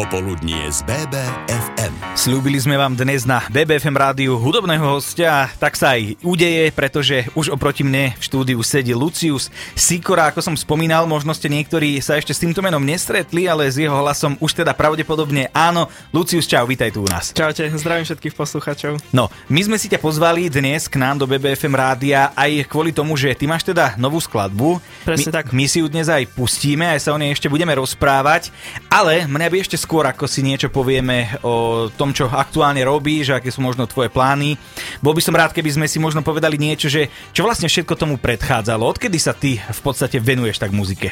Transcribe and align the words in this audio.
Popoludnie 0.00 0.64
z 0.72 0.80
BBFM. 0.88 1.92
Slúbili 2.16 2.56
sme 2.56 2.80
vám 2.80 2.96
dnes 2.96 3.28
na 3.28 3.44
BBFM 3.52 3.92
rádiu 3.92 4.40
hudobného 4.40 4.96
hostia, 4.96 5.52
tak 5.60 5.76
sa 5.76 5.92
aj 5.92 6.16
udeje, 6.24 6.72
pretože 6.72 7.28
už 7.36 7.52
oproti 7.52 7.84
mne 7.84 8.16
v 8.16 8.22
štúdiu 8.24 8.56
sedí 8.64 8.96
Lucius 8.96 9.52
Sikora, 9.76 10.32
ako 10.32 10.40
som 10.40 10.56
spomínal, 10.56 11.04
možno 11.04 11.36
ste 11.36 11.52
niektorí 11.52 12.00
sa 12.00 12.16
ešte 12.16 12.32
s 12.32 12.40
týmto 12.40 12.64
menom 12.64 12.80
nestretli, 12.80 13.44
ale 13.44 13.68
s 13.68 13.76
jeho 13.76 13.92
hlasom 13.92 14.40
už 14.40 14.64
teda 14.64 14.72
pravdepodobne 14.72 15.52
áno. 15.52 15.92
Lucius, 16.16 16.48
čau, 16.48 16.64
vítaj 16.64 16.96
tu 16.96 17.04
u 17.04 17.08
nás. 17.08 17.36
Čaute, 17.36 17.68
zdravím 17.68 18.08
všetkých 18.08 18.32
poslucháčov. 18.32 19.04
No, 19.12 19.28
my 19.52 19.60
sme 19.68 19.76
si 19.76 19.92
ťa 19.92 20.00
pozvali 20.00 20.48
dnes 20.48 20.88
k 20.88 20.96
nám 20.96 21.20
do 21.20 21.28
BBFM 21.28 21.76
rádia 21.76 22.32
aj 22.32 22.72
kvôli 22.72 22.96
tomu, 22.96 23.20
že 23.20 23.36
ty 23.36 23.44
máš 23.44 23.68
teda 23.68 24.00
novú 24.00 24.16
skladbu. 24.16 24.80
Presne 25.04 25.28
my, 25.28 25.36
tak. 25.36 25.44
My 25.52 25.68
si 25.68 25.84
ju 25.84 25.92
dnes 25.92 26.08
aj 26.08 26.24
pustíme, 26.32 26.88
aj 26.88 27.04
sa 27.04 27.12
o 27.12 27.20
nej 27.20 27.36
ešte 27.36 27.52
budeme 27.52 27.76
rozprávať, 27.76 28.48
ale 28.88 29.28
mňa 29.28 29.48
by 29.52 29.56
ešte 29.60 29.89
skôr, 29.90 30.06
ako 30.06 30.30
si 30.30 30.46
niečo 30.46 30.70
povieme 30.70 31.34
o 31.42 31.90
tom, 31.90 32.14
čo 32.14 32.30
aktuálne 32.30 32.78
robíš, 32.86 33.34
aké 33.34 33.50
sú 33.50 33.58
možno 33.58 33.90
tvoje 33.90 34.06
plány. 34.06 34.54
Bol 35.02 35.18
by 35.18 35.22
som 35.26 35.34
rád, 35.34 35.50
keby 35.50 35.66
sme 35.66 35.90
si 35.90 35.98
možno 35.98 36.22
povedali 36.22 36.54
niečo, 36.62 36.86
že 36.86 37.10
čo 37.34 37.42
vlastne 37.42 37.66
všetko 37.66 37.98
tomu 37.98 38.14
predchádzalo. 38.22 38.86
Odkedy 38.86 39.18
sa 39.18 39.34
ty 39.34 39.58
v 39.58 39.80
podstate 39.82 40.22
venuješ 40.22 40.62
tak 40.62 40.70
muzike? 40.70 41.10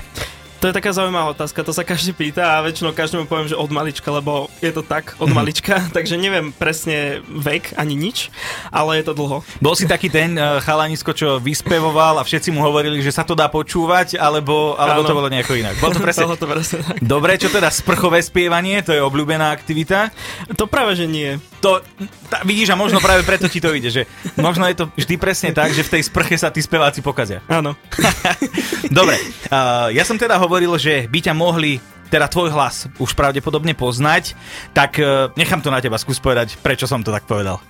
To 0.58 0.66
je 0.66 0.74
taká 0.74 0.90
zaujímavá 0.90 1.30
otázka, 1.30 1.62
to 1.62 1.70
sa 1.70 1.86
každý 1.86 2.10
pýta 2.10 2.58
a 2.58 2.66
väčšinou 2.66 2.90
každému 2.90 3.30
poviem, 3.30 3.46
že 3.46 3.54
od 3.54 3.70
malička, 3.70 4.10
lebo 4.10 4.50
je 4.58 4.74
to 4.74 4.82
tak, 4.82 5.14
od 5.22 5.30
malička, 5.30 5.86
takže 5.96 6.18
neviem 6.18 6.50
presne 6.50 7.22
vek 7.30 7.78
ani 7.78 7.94
nič, 7.94 8.34
ale 8.74 8.98
je 8.98 9.06
to 9.06 9.14
dlho. 9.14 9.46
Bol 9.62 9.74
si 9.78 9.86
taký 9.86 10.10
ten 10.10 10.34
uh, 10.34 10.58
chalanisko, 10.58 11.14
čo 11.14 11.38
vyspevoval 11.38 12.18
a 12.18 12.26
všetci 12.26 12.50
mu 12.50 12.66
hovorili, 12.66 12.98
že 12.98 13.14
sa 13.14 13.22
to 13.22 13.38
dá 13.38 13.46
počúvať, 13.46 14.18
alebo, 14.18 14.74
alebo 14.74 15.06
to 15.06 15.14
bolo 15.14 15.30
nejako 15.30 15.62
inak. 15.62 15.78
Bol 15.78 15.94
to 15.94 16.02
presne... 16.02 16.26
Bolo 16.26 16.34
to 16.34 16.50
presne 16.50 16.82
tak. 16.82 16.98
Dobre, 17.06 17.38
čo 17.38 17.54
teda 17.54 17.70
sprchové 17.70 18.18
spievanie, 18.18 18.82
to 18.82 18.90
je 18.90 18.98
obľúbená 18.98 19.54
aktivita. 19.54 20.10
To 20.58 20.66
práve, 20.66 20.98
že 20.98 21.06
nie. 21.06 21.38
To, 21.62 21.78
tá, 22.26 22.42
vidíš, 22.42 22.74
a 22.74 22.76
možno 22.78 22.98
práve 22.98 23.22
preto 23.22 23.46
ti 23.46 23.62
to 23.62 23.70
ide, 23.70 23.94
že 23.94 24.10
možno 24.34 24.66
je 24.66 24.74
to 24.74 24.90
vždy 24.94 25.14
presne 25.22 25.50
tak, 25.54 25.70
že 25.70 25.86
v 25.86 25.98
tej 25.98 26.02
sprche 26.06 26.34
sa 26.34 26.50
tí 26.50 26.58
speváci 26.58 26.98
pokazia. 26.98 27.46
Áno. 27.46 27.78
Dobre, 28.98 29.18
uh, 29.50 29.90
ja 29.94 30.02
som 30.02 30.18
teda 30.18 30.34
hovoril, 30.34 30.47
že 30.80 31.04
by 31.06 31.20
ťa 31.20 31.34
mohli 31.36 31.76
teda 32.08 32.26
tvoj 32.28 32.50
hlas 32.52 32.88
už 32.98 33.12
pravdepodobne 33.14 33.76
poznať, 33.76 34.34
tak 34.72 34.96
uh, 35.00 35.30
nechám 35.36 35.60
to 35.60 35.72
na 35.72 35.80
teba 35.80 36.00
skús 36.00 36.18
povedať, 36.20 36.56
prečo 36.60 36.88
som 36.88 37.04
to 37.04 37.12
tak 37.12 37.28
povedal. 37.28 37.60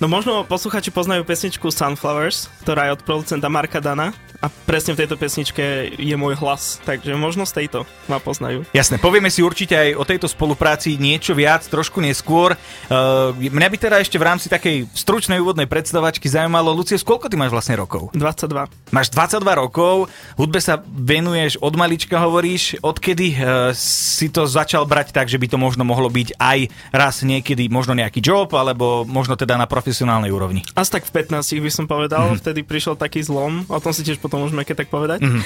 No 0.00 0.10
možno 0.10 0.44
posluchači 0.44 0.90
poznajú 0.90 1.22
pesničku 1.24 1.70
Sunflowers, 1.70 2.50
ktorá 2.66 2.90
je 2.90 2.94
od 2.98 3.04
producenta 3.06 3.48
Marka 3.48 3.78
Dana 3.78 4.12
a 4.42 4.50
presne 4.50 4.98
v 4.98 5.06
tejto 5.06 5.14
pesničke 5.14 5.94
je 5.94 6.16
môj 6.18 6.34
hlas, 6.42 6.82
takže 6.82 7.14
možno 7.14 7.46
z 7.46 7.62
tejto 7.62 7.86
ma 8.10 8.18
poznajú. 8.18 8.66
Jasné, 8.74 8.98
povieme 8.98 9.30
si 9.30 9.38
určite 9.38 9.78
aj 9.78 9.90
o 9.94 10.02
tejto 10.02 10.26
spolupráci 10.26 10.98
niečo 10.98 11.30
viac, 11.38 11.62
trošku 11.70 12.02
neskôr. 12.02 12.58
Uh, 12.90 13.30
mňa 13.38 13.68
by 13.70 13.76
teda 13.78 13.96
ešte 14.02 14.18
v 14.18 14.26
rámci 14.26 14.50
takej 14.50 14.90
stručnej 14.90 15.38
úvodnej 15.38 15.70
predstavačky 15.70 16.26
zaujímalo, 16.26 16.74
Lucie, 16.74 16.98
koľko 16.98 17.30
ty 17.30 17.38
máš 17.38 17.54
vlastne 17.54 17.78
rokov? 17.78 18.10
22. 18.18 18.90
Máš 18.90 19.14
22 19.14 19.62
rokov, 19.62 20.10
hudbe 20.34 20.58
sa 20.58 20.82
venuješ 20.82 21.62
od 21.62 21.78
malička, 21.78 22.18
hovoríš. 22.18 22.82
Odkedy 22.82 23.38
uh, 23.38 23.70
si 23.82 24.30
to 24.30 24.46
začal 24.46 24.86
brať 24.86 25.10
tak, 25.10 25.26
že 25.26 25.36
by 25.36 25.50
to 25.50 25.58
možno 25.58 25.82
mohlo 25.82 26.06
byť 26.06 26.38
aj 26.38 26.58
raz 26.94 27.26
niekedy 27.26 27.66
možno 27.66 27.98
nejaký 27.98 28.22
job, 28.22 28.54
alebo 28.54 29.02
možno 29.02 29.34
teda 29.34 29.58
na 29.58 29.66
profesionálnej 29.66 30.30
úrovni? 30.30 30.62
Asi 30.78 30.94
tak 30.94 31.02
v 31.02 31.26
15 31.26 31.42
by 31.58 31.70
som 31.74 31.90
povedal, 31.90 32.30
mm-hmm. 32.30 32.40
vtedy 32.40 32.60
prišiel 32.62 32.94
taký 32.94 33.18
zlom, 33.26 33.66
o 33.66 33.78
tom 33.82 33.90
si 33.90 34.06
tiež 34.06 34.22
potom 34.22 34.46
môžeme 34.46 34.62
keď 34.62 34.86
tak 34.86 34.88
povedať. 34.94 35.26
Mm-hmm. 35.26 35.42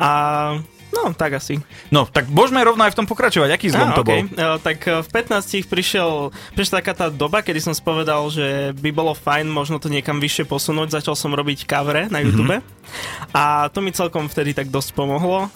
A 0.00 0.10
no, 0.94 1.12
tak 1.12 1.36
asi. 1.36 1.60
No, 1.92 2.08
tak 2.08 2.30
môžeme 2.32 2.64
rovno 2.64 2.86
aj 2.86 2.96
v 2.96 2.98
tom 3.02 3.08
pokračovať. 3.10 3.50
Aký 3.52 3.68
zlom 3.68 3.92
Á, 3.92 3.98
to 3.98 4.06
bol? 4.06 4.14
okej. 4.14 4.32
E, 4.32 4.58
Tak 4.62 4.78
e, 4.88 4.90
v 5.04 5.08
15 5.10 5.68
prišiel, 5.68 6.32
prišla 6.56 6.80
taká 6.80 6.94
tá 6.96 7.06
doba, 7.12 7.44
kedy 7.44 7.60
som 7.60 7.74
spovedal, 7.76 8.24
že 8.32 8.72
by 8.78 8.90
bolo 8.94 9.12
fajn 9.12 9.50
možno 9.50 9.76
to 9.76 9.92
niekam 9.92 10.22
vyššie 10.22 10.48
posunúť. 10.48 10.96
Začal 11.02 11.18
som 11.18 11.34
robiť 11.34 11.68
kavere 11.68 12.08
na 12.08 12.22
YouTube 12.24 12.48
mm-hmm. 12.48 13.36
a 13.36 13.68
to 13.68 13.84
mi 13.84 13.92
celkom 13.92 14.30
vtedy 14.30 14.56
tak 14.56 14.70
dosť 14.72 14.96
pomohlo. 14.96 15.52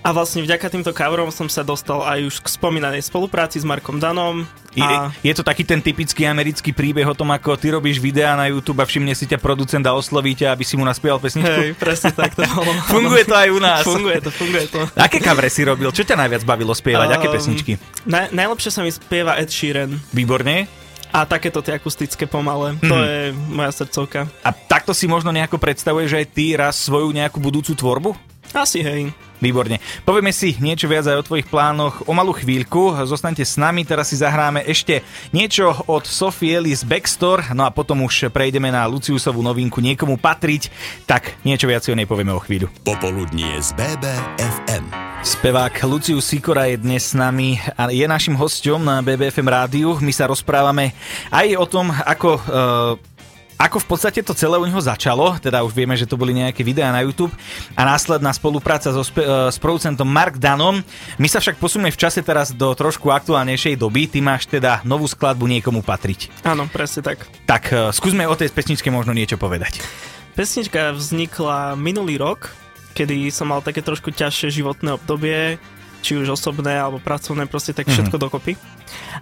A 0.00 0.10
vlastne 0.10 0.40
vďaka 0.40 0.66
týmto 0.66 0.90
coverom 0.90 1.28
som 1.28 1.46
sa 1.46 1.60
dostal 1.60 2.00
aj 2.00 2.20
už 2.22 2.34
k 2.40 2.48
spomínanej 2.50 3.02
spolupráci 3.02 3.56
s 3.56 3.64
Markom 3.64 3.96
Danom. 3.96 4.42
A... 4.72 5.10
Je, 5.18 5.30
je 5.30 5.34
to 5.34 5.42
taký 5.42 5.62
ten 5.62 5.78
typický 5.78 6.24
americký 6.24 6.70
príbeh 6.70 7.02
o 7.02 7.12
tom, 7.12 7.28
ako 7.28 7.54
ty 7.54 7.70
robíš 7.70 7.98
videá 7.98 8.32
na 8.32 8.46
YouTube 8.46 8.78
a 8.78 8.86
všimne 8.86 9.12
si 9.12 9.24
ťa 9.24 9.36
producent 9.36 9.82
a 9.82 9.92
osloví 9.92 10.32
ťa, 10.32 10.50
aby 10.50 10.62
si 10.62 10.74
mu 10.74 10.82
naspieval 10.82 11.18
pesničku? 11.18 11.50
Hej, 11.60 11.70
presne 11.74 12.10
tak 12.10 12.32
to 12.32 12.46
bolo. 12.46 12.70
Funguje 12.92 13.24
to 13.24 13.34
aj 13.34 13.48
u 13.48 13.58
nás. 13.58 13.82
Funguje 13.82 14.18
to, 14.18 14.30
funguje 14.30 14.66
to. 14.66 14.80
Aké 14.94 15.18
kavre 15.18 15.46
si 15.46 15.62
robil? 15.62 15.90
Čo 15.90 16.02
ťa 16.02 16.16
najviac 16.16 16.42
bavilo 16.44 16.70
spievať? 16.70 17.08
Aké 17.12 17.26
Um, 17.26 17.34
pesničky? 17.34 17.72
Naj, 18.04 18.30
najlepšie 18.30 18.70
sa 18.70 18.80
mi 18.80 18.88
spieva 18.88 19.36
Ed 19.36 19.48
Sheeran. 19.48 19.98
Výborne. 20.10 20.70
A 21.10 21.26
takéto 21.26 21.58
tie 21.58 21.74
akustické 21.74 22.22
pomalé. 22.22 22.78
To 22.80 22.94
Mhm. 22.94 23.02
je 23.02 23.18
moja 23.50 23.70
srdcovka. 23.74 24.30
A 24.40 24.50
takto 24.54 24.94
si 24.94 25.04
možno 25.04 25.28
nejako 25.28 25.58
predstavuješ, 25.58 26.06
že 26.08 26.18
aj 26.18 26.28
ty 26.30 26.44
raz 26.54 26.78
svoju 26.78 27.10
nejakú 27.10 27.36
budúcu 27.36 27.74
tvorbu? 27.74 28.14
Asi 28.50 28.78
hej. 28.80 29.10
Výborne. 29.40 29.80
Povieme 30.04 30.30
si 30.36 30.54
niečo 30.60 30.84
viac 30.86 31.08
aj 31.08 31.16
o 31.16 31.26
tvojich 31.26 31.48
plánoch 31.48 32.04
o 32.04 32.12
malú 32.12 32.36
chvíľku. 32.36 32.92
Zostaňte 33.08 33.42
s 33.42 33.56
nami, 33.56 33.88
teraz 33.88 34.12
si 34.12 34.20
zahráme 34.20 34.60
ešte 34.68 35.00
niečo 35.32 35.72
od 35.88 36.04
Sophie 36.04 36.60
Ellis 36.60 36.84
Backstore, 36.84 37.56
no 37.56 37.64
a 37.64 37.72
potom 37.72 38.04
už 38.04 38.28
prejdeme 38.28 38.68
na 38.68 38.84
Luciusovú 38.84 39.40
novinku 39.40 39.80
Niekomu 39.80 40.20
patriť, 40.20 40.68
tak 41.08 41.40
niečo 41.42 41.64
viac 41.64 41.80
si 41.80 41.90
o 41.90 41.96
nej 41.96 42.04
povieme 42.04 42.36
o 42.36 42.40
chvíľu. 42.44 42.68
Popoludnie 42.84 43.56
z 43.64 43.72
BBFM. 43.74 45.10
Spevák 45.20 45.84
Lucius 45.84 46.24
Sikora 46.24 46.64
je 46.72 46.80
dnes 46.80 47.04
s 47.04 47.12
nami 47.12 47.60
a 47.76 47.92
je 47.92 48.08
našim 48.08 48.32
hosťom 48.32 48.80
na 48.80 49.04
BBFM 49.04 49.52
rádiu. 49.52 50.00
My 50.00 50.16
sa 50.16 50.24
rozprávame 50.24 50.96
aj 51.28 51.60
o 51.60 51.66
tom, 51.68 51.92
ako 51.92 52.40
uh, 52.40 52.40
ako 53.60 53.76
v 53.84 53.86
podstate 53.92 54.24
to 54.24 54.32
celé 54.32 54.56
u 54.56 54.64
neho 54.64 54.80
začalo, 54.80 55.36
teda 55.36 55.60
už 55.60 55.76
vieme, 55.76 55.92
že 55.92 56.08
to 56.08 56.16
boli 56.16 56.32
nejaké 56.32 56.64
videá 56.64 56.88
na 56.88 57.04
YouTube 57.04 57.28
a 57.76 57.84
následná 57.84 58.32
spolupráca 58.32 58.88
so 58.88 59.04
spe- 59.04 59.20
e, 59.20 59.52
s 59.52 59.60
producentom 59.60 60.08
Mark 60.08 60.40
Danom. 60.40 60.80
My 61.20 61.28
sa 61.28 61.44
však 61.44 61.60
posunieme 61.60 61.92
v 61.92 62.00
čase 62.00 62.24
teraz 62.24 62.56
do 62.56 62.72
trošku 62.72 63.12
aktuálnejšej 63.12 63.76
doby. 63.76 64.08
Ty 64.08 64.24
máš 64.24 64.48
teda 64.48 64.80
novú 64.88 65.04
skladbu 65.04 65.44
Niekomu 65.44 65.84
patriť. 65.84 66.32
Áno, 66.48 66.64
presne 66.72 67.04
tak. 67.04 67.28
Tak 67.44 67.62
e, 67.68 67.92
skúsme 67.92 68.24
o 68.24 68.32
tej 68.32 68.48
pesničke 68.48 68.88
možno 68.88 69.12
niečo 69.12 69.36
povedať. 69.36 69.84
Pesnička 70.32 70.96
vznikla 70.96 71.76
minulý 71.76 72.16
rok, 72.16 72.56
kedy 72.96 73.28
som 73.28 73.52
mal 73.52 73.60
také 73.60 73.84
trošku 73.84 74.08
ťažšie 74.08 74.64
životné 74.64 74.96
obdobie, 74.96 75.60
či 76.00 76.16
už 76.16 76.32
osobné 76.32 76.80
alebo 76.80 76.98
pracovné, 76.98 77.44
proste 77.46 77.76
tak 77.76 77.88
všetko 77.88 78.16
mm-hmm. 78.16 78.26
dokopy. 78.26 78.52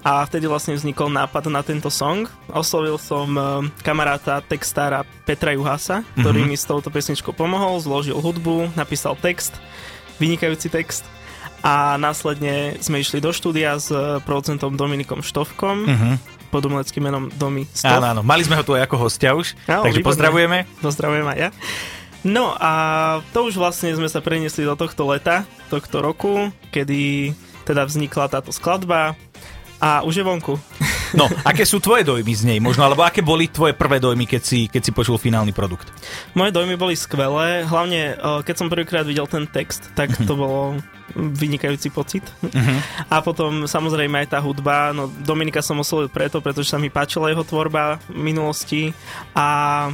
A 0.07 0.23
vtedy 0.25 0.47
vlastne 0.47 0.79
vznikol 0.79 1.11
nápad 1.11 1.51
na 1.51 1.61
tento 1.67 1.91
song. 1.91 2.31
Oslovil 2.51 2.97
som 2.97 3.29
eh, 3.35 3.45
kamaráta, 3.83 4.41
textára 4.41 5.03
Petra 5.27 5.53
Juhasa, 5.53 6.07
ktorý 6.17 6.47
mm-hmm. 6.47 6.55
mi 6.55 6.57
s 6.57 6.65
touto 6.65 6.89
pesničkou 6.89 7.35
pomohol, 7.35 7.83
zložil 7.83 8.17
hudbu, 8.17 8.73
napísal 8.79 9.19
text, 9.19 9.59
vynikajúci 10.23 10.71
text. 10.71 11.05
A 11.59 11.99
následne 11.99 12.79
sme 12.79 13.03
išli 13.03 13.19
do 13.19 13.35
štúdia 13.35 13.77
s 13.77 13.91
eh, 13.91 14.23
producentom 14.23 14.79
Dominikom 14.79 15.21
Štovkom, 15.21 15.77
mm-hmm. 15.85 16.15
pod 16.55 16.63
umeleckým 16.65 17.03
menom 17.03 17.25
Domi 17.35 17.67
Stov. 17.75 17.99
Áno, 17.99 18.07
áno, 18.15 18.23
mali 18.23 18.47
sme 18.47 18.55
ho 18.57 18.63
tu 18.63 18.79
aj 18.79 18.87
ako 18.87 18.97
hostia 18.97 19.35
už, 19.35 19.59
Áno, 19.67 19.83
takže 19.85 20.01
výborné. 20.01 20.09
pozdravujeme. 20.15 20.59
Pozdravujem 20.79 21.27
aj 21.27 21.39
ja. 21.39 21.51
No 22.27 22.55
a 22.59 22.73
to 23.31 23.47
už 23.47 23.55
vlastne 23.59 23.95
sme 23.95 24.11
sa 24.11 24.19
preniesli 24.19 24.67
do 24.67 24.75
tohto 24.75 25.07
leta, 25.07 25.47
tohto 25.71 26.03
roku, 26.03 26.51
kedy 26.75 27.33
teda 27.63 27.87
vznikla 27.87 28.33
táto 28.33 28.51
skladba. 28.51 29.15
A 29.79 30.03
už 30.03 30.23
je 30.23 30.25
vonku. 30.27 30.59
No, 31.17 31.25
aké 31.41 31.65
sú 31.65 31.81
tvoje 31.81 32.05
dojmy 32.05 32.33
z 32.37 32.45
nej 32.45 32.61
možno, 32.61 32.85
alebo 32.85 33.01
aké 33.01 33.25
boli 33.25 33.49
tvoje 33.49 33.73
prvé 33.73 33.97
dojmy, 33.97 34.29
keď 34.29 34.43
si, 34.45 34.69
keď 34.69 34.83
si 34.85 34.93
počul 34.93 35.17
finálny 35.17 35.57
produkt? 35.57 35.89
Moje 36.37 36.53
dojmy 36.53 36.77
boli 36.77 36.93
skvelé, 37.01 37.65
hlavne 37.65 38.13
eh, 38.13 38.41
keď 38.45 38.53
som 38.53 38.69
prvýkrát 38.69 39.09
videl 39.09 39.25
ten 39.25 39.49
text, 39.49 39.89
tak 39.97 40.13
to 40.29 40.37
bolo 40.37 40.77
vynikajúci 41.17 41.89
pocit. 41.89 42.25
A 43.09 43.25
potom 43.25 43.65
samozrejme 43.65 44.21
aj 44.25 44.37
tá 44.37 44.39
hudba, 44.45 44.93
no 44.93 45.09
Dominika 45.09 45.65
som 45.65 45.81
oslovil 45.81 46.13
preto, 46.13 46.45
pretože 46.45 46.69
sa 46.69 46.77
mi 46.77 46.93
páčila 46.93 47.33
jeho 47.33 47.45
tvorba 47.45 47.97
v 48.13 48.21
minulosti. 48.29 48.93
A 49.33 49.89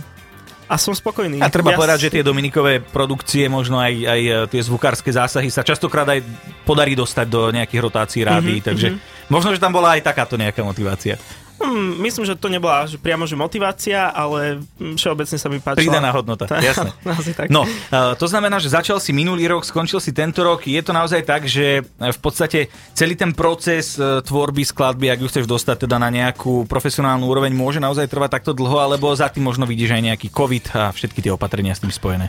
a 0.65 0.75
som 0.81 0.97
spokojný. 0.97 1.45
A 1.45 1.53
treba 1.53 1.73
Ja 1.73 1.79
povedať, 1.79 1.99
si- 2.01 2.05
že 2.09 2.15
tie 2.21 2.25
Dominikové 2.25 2.81
produkcie, 2.81 3.47
možno 3.53 3.77
aj, 3.79 3.95
aj 3.95 4.21
e, 4.21 4.33
tie 4.49 4.61
zvukárske 4.65 5.13
zásahy 5.13 5.53
sa 5.53 5.61
častokrát 5.61 6.09
aj 6.09 6.25
podarí 6.65 6.97
dostať 6.97 7.27
do 7.29 7.53
nejakých 7.53 7.81
rotácií 7.85 8.23
rádií, 8.25 8.59
mm-hmm, 8.59 8.69
takže 8.69 8.89
možno, 9.29 9.53
že 9.53 9.61
tam 9.61 9.77
bola 9.77 9.97
aj 9.97 10.05
takáto 10.05 10.41
nejaká 10.41 10.65
motivácia. 10.65 11.21
Hmm, 11.65 11.97
myslím, 11.99 12.29
že 12.29 12.37
to 12.37 12.53
nebola 12.53 12.85
že 12.85 13.01
priamo 13.01 13.25
že 13.25 13.33
motivácia, 13.35 14.13
ale 14.13 14.61
všeobecne 14.77 15.39
sa 15.41 15.49
mi 15.49 15.59
páčila. 15.59 15.81
Pridaná 15.81 16.13
hodnota, 16.13 16.45
Tá- 16.45 16.61
jasné. 16.69 16.93
Tak. 17.33 17.49
No, 17.49 17.65
to 18.21 18.27
znamená, 18.29 18.61
že 18.61 18.69
začal 18.69 19.01
si 19.01 19.17
minulý 19.17 19.49
rok, 19.49 19.65
skončil 19.65 19.97
si 19.99 20.13
tento 20.13 20.45
rok. 20.45 20.69
Je 20.69 20.81
to 20.85 20.93
naozaj 20.93 21.25
tak, 21.25 21.49
že 21.49 21.81
eh, 21.81 22.13
v 22.13 22.21
podstate 22.21 22.69
celý 22.93 23.17
ten 23.17 23.33
proces 23.33 23.97
eh, 23.97 24.21
tvorby 24.21 24.61
skladby, 24.63 25.09
ak 25.09 25.25
ju 25.25 25.29
chceš 25.33 25.47
dostať 25.49 25.89
teda 25.89 25.97
na 25.97 26.13
nejakú 26.13 26.69
profesionálnu 26.69 27.25
úroveň, 27.25 27.57
môže 27.57 27.81
naozaj 27.81 28.11
trvať 28.11 28.43
takto 28.43 28.53
dlho, 28.53 28.77
alebo 28.77 29.09
za 29.17 29.33
tým 29.33 29.49
možno 29.49 29.65
vidíš 29.65 29.97
aj 29.97 30.03
nejaký 30.13 30.29
COVID 30.29 30.65
a 30.77 30.93
všetky 30.93 31.25
tie 31.25 31.33
opatrenia 31.33 31.73
s 31.73 31.81
tým 31.81 31.95
spojené. 31.95 32.29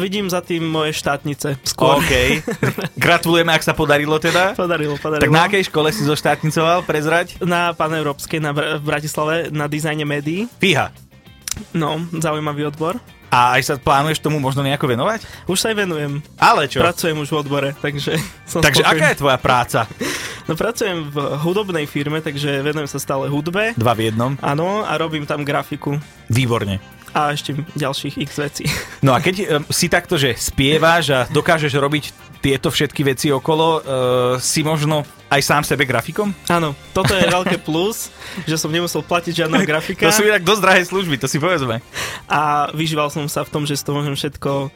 Vidím 0.00 0.30
za 0.30 0.40
tým 0.40 0.64
moje 0.64 0.96
štátnice 0.96 1.58
skôr. 1.66 1.98
OK. 2.00 2.12
Gratulujeme, 3.04 3.50
ak 3.52 3.66
sa 3.66 3.74
podarilo 3.74 4.16
teda. 4.22 4.54
Podarilo, 4.54 4.94
podarilo. 4.96 5.24
Tak 5.26 5.32
na 5.34 5.42
akej 5.50 5.66
škole 5.66 5.90
si 5.90 6.06
zoštátnicoval, 6.06 6.86
prezrať? 6.86 7.42
Na 7.42 7.74
paneurópskej 7.74 8.38
na 8.38 8.54
Br- 8.54 8.69
v 8.78 8.84
Bratislave 8.84 9.34
na 9.50 9.66
dizajne 9.66 10.04
médií. 10.04 10.46
Fíha. 10.60 10.92
No, 11.74 11.98
zaujímavý 12.14 12.70
odbor. 12.70 13.00
A 13.30 13.54
aj 13.54 13.62
sa 13.62 13.74
plánuješ 13.78 14.18
tomu 14.18 14.42
možno 14.42 14.66
nejako 14.66 14.90
venovať? 14.90 15.22
Už 15.46 15.54
sa 15.54 15.70
aj 15.70 15.86
venujem. 15.86 16.18
Ale 16.34 16.66
čo? 16.66 16.82
Pracujem 16.82 17.14
už 17.14 17.30
v 17.30 17.38
odbore, 17.38 17.70
takže 17.78 18.18
som 18.50 18.58
Takže 18.58 18.82
spokojný. 18.82 18.98
aká 18.98 19.06
je 19.14 19.20
tvoja 19.22 19.38
práca? 19.38 19.80
No 20.48 20.58
pracujem 20.58 21.14
v 21.14 21.38
hudobnej 21.46 21.86
firme, 21.86 22.18
takže 22.18 22.58
venujem 22.66 22.90
sa 22.90 22.98
stále 22.98 23.30
hudbe. 23.30 23.70
Dva 23.78 23.94
v 23.94 24.10
jednom. 24.10 24.34
Áno, 24.42 24.82
a 24.82 24.98
robím 24.98 25.22
tam 25.22 25.46
grafiku. 25.46 25.94
Výborne. 26.26 26.82
A 27.10 27.34
ešte 27.34 27.58
ďalších 27.74 28.14
x 28.22 28.30
vecí. 28.38 28.64
No 29.00 29.16
a 29.16 29.18
keď 29.24 29.36
um, 29.40 29.64
si 29.72 29.88
takto, 29.88 30.20
že 30.20 30.36
spievaš 30.36 31.08
a 31.08 31.20
dokážeš 31.32 31.72
robiť 31.72 32.04
tieto 32.44 32.68
všetky 32.68 33.00
veci 33.00 33.32
okolo, 33.32 33.66
uh, 33.66 33.80
si 34.36 34.60
možno 34.60 35.08
aj 35.32 35.40
sám 35.40 35.62
sebe 35.64 35.88
grafikom? 35.88 36.36
Áno, 36.52 36.76
toto 36.92 37.16
je 37.16 37.24
veľké 37.24 37.56
plus, 37.68 38.12
že 38.44 38.60
som 38.60 38.68
nemusel 38.68 39.00
platiť 39.00 39.40
žiadneho 39.44 39.64
grafika 39.64 40.04
To 40.04 40.20
sú 40.20 40.28
inak 40.28 40.44
dosť 40.44 40.60
drahé 40.60 40.82
služby, 40.84 41.16
to 41.16 41.32
si 41.32 41.40
povedzme. 41.40 41.80
a 42.28 42.68
vyžíval 42.76 43.08
som 43.08 43.24
sa 43.24 43.40
v 43.40 43.52
tom, 43.56 43.62
že 43.64 43.80
si 43.80 43.84
to 43.88 43.96
môžem 43.96 44.12
všetko 44.12 44.68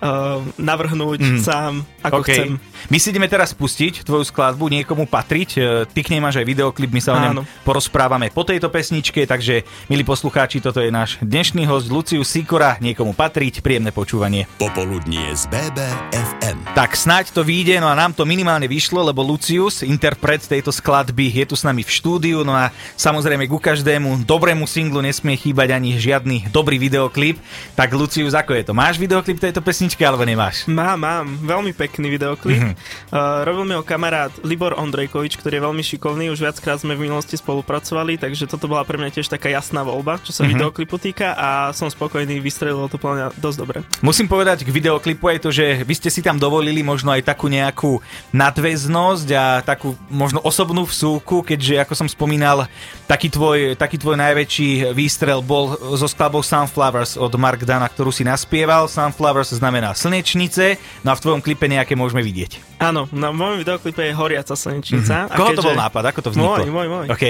uh, 0.00 0.42
navrhnúť 0.56 1.20
mm. 1.20 1.40
sám, 1.40 1.84
ako 2.00 2.20
OK. 2.24 2.28
chcem. 2.28 2.50
My 2.88 2.96
si 2.96 3.12
ideme 3.12 3.28
teraz 3.28 3.52
pustiť 3.52 4.02
tvoju 4.02 4.24
skladbu, 4.24 4.72
niekomu 4.72 5.04
patriť. 5.04 5.50
E, 5.54 5.60
Ty 5.84 6.00
k 6.00 6.10
nej 6.16 6.20
máš 6.24 6.40
aj 6.40 6.46
videoklip, 6.48 6.90
my 6.90 7.00
sa 7.04 7.14
o 7.14 7.20
ňom 7.20 7.44
porozprávame 7.62 8.32
po 8.32 8.42
tejto 8.42 8.72
pesničke, 8.72 9.28
takže 9.28 9.62
milí 9.92 10.02
poslucháči, 10.02 10.64
toto 10.64 10.80
je 10.80 10.88
náš 10.88 11.20
dnešný 11.20 11.68
host 11.68 11.92
Lucius 11.92 12.32
Sikora, 12.32 12.80
niekomu 12.80 13.12
patriť, 13.12 13.60
príjemné 13.60 13.92
počúvanie. 13.92 14.48
Popoludnie 14.56 15.22
z 15.36 15.44
BBFM. 15.52 16.72
Tak 16.72 16.96
snáď 16.96 17.36
to 17.36 17.44
vyjde, 17.44 17.78
no 17.84 17.92
a 17.92 17.94
nám 17.94 18.16
to 18.16 18.24
minimálne 18.24 18.64
vyšlo, 18.64 19.04
lebo 19.04 19.20
Lucius, 19.20 19.84
interpret 19.84 20.40
tejto 20.40 20.72
skladby, 20.72 21.30
je 21.30 21.44
tu 21.46 21.54
s 21.54 21.62
nami 21.62 21.84
v 21.84 21.90
štúdiu, 21.92 22.42
no 22.42 22.56
a 22.56 22.72
samozrejme 22.96 23.44
ku 23.46 23.60
každému 23.60 24.24
dobrému 24.24 24.64
singlu 24.64 25.04
nesmie 25.04 25.36
chýbať 25.36 25.76
ani 25.76 26.00
žiadny 26.00 26.48
dobrý 26.48 26.80
videoklip. 26.80 27.36
Tak 27.76 27.92
Lucius, 27.92 28.32
ako 28.32 28.56
je 28.56 28.62
to? 28.66 28.72
Máš 28.72 28.96
videoklip 28.96 29.36
tejto 29.36 29.60
pesničky 29.60 29.89
alebo 29.98 30.22
nemáš? 30.22 30.68
Mám, 30.70 30.98
mám, 31.00 31.26
veľmi 31.42 31.72
pekný 31.74 32.12
videoklip. 32.12 32.58
Mhm. 32.60 32.70
Mm-hmm. 32.70 33.10
Uh, 33.10 33.42
robil 33.46 33.64
mi 33.66 33.74
ho 33.74 33.82
kamarát 33.82 34.30
Libor 34.44 34.76
Ondrejkovič, 34.76 35.40
ktorý 35.40 35.58
je 35.58 35.64
veľmi 35.66 35.82
šikovný, 35.82 36.28
už 36.30 36.44
viackrát 36.44 36.78
sme 36.78 36.94
v 36.94 37.08
minulosti 37.08 37.40
spolupracovali, 37.40 38.20
takže 38.20 38.44
toto 38.50 38.68
bola 38.68 38.84
pre 38.84 39.00
mňa 39.00 39.10
tiež 39.16 39.32
taká 39.32 39.48
jasná 39.48 39.80
voľba, 39.80 40.20
čo 40.20 40.34
sa 40.34 40.44
Mhm. 40.44 40.44
mm-hmm. 40.44 40.58
videoklipu 40.60 40.96
týka 41.00 41.32
a 41.32 41.48
som 41.72 41.88
spokojný, 41.88 42.36
vystrelilo 42.44 42.90
to 42.90 43.00
mňa 43.00 43.32
dosť 43.40 43.56
dobre. 43.56 43.78
Musím 44.04 44.28
povedať 44.28 44.66
k 44.66 44.70
videoklipu 44.70 45.24
aj 45.30 45.38
to, 45.40 45.48
že 45.48 45.80
vy 45.86 45.94
ste 45.96 46.12
si 46.12 46.20
tam 46.20 46.36
dovolili 46.36 46.84
možno 46.84 47.14
aj 47.14 47.24
takú 47.24 47.48
nejakú 47.48 48.02
nadväznosť 48.34 49.28
a 49.32 49.44
takú 49.64 49.96
možno 50.12 50.44
osobnú 50.44 50.84
vsúku, 50.84 51.40
keďže 51.40 51.80
ako 51.80 51.94
som 51.96 52.08
spomínal, 52.10 52.68
taký 53.08 53.32
tvoj, 53.32 53.78
taký 53.80 53.96
tvoj 53.96 54.20
najväčší 54.20 54.92
výstrel 54.92 55.40
bol 55.40 55.72
zo 55.96 56.04
skladbou 56.04 56.44
Sunflowers 56.44 57.16
od 57.16 57.32
Mark 57.40 57.64
Dana, 57.64 57.88
ktorú 57.88 58.12
si 58.12 58.26
naspieval. 58.26 58.84
Sunflowers 58.90 59.56
znamená 59.56 59.79
slnečnice, 59.96 60.76
no 61.02 61.12
a 61.12 61.16
v 61.16 61.22
tvojom 61.24 61.40
klipe 61.40 61.64
nejaké 61.64 61.96
môžeme 61.96 62.20
vidieť. 62.20 62.80
Áno, 62.80 63.08
na 63.12 63.32
mojom 63.32 63.60
videoklipe 63.60 64.04
je 64.04 64.12
horiaca 64.12 64.52
slnečnica. 64.52 65.26
Mm-hmm. 65.26 65.36
Koho 65.36 65.56
to 65.56 65.64
bol 65.64 65.76
nápad? 65.76 66.12
Ako 66.12 66.20
to 66.20 66.30
vzniklo? 66.36 66.64
Môj, 66.64 66.70
môj, 66.70 66.88
môj. 66.88 67.06
OK. 67.08 67.24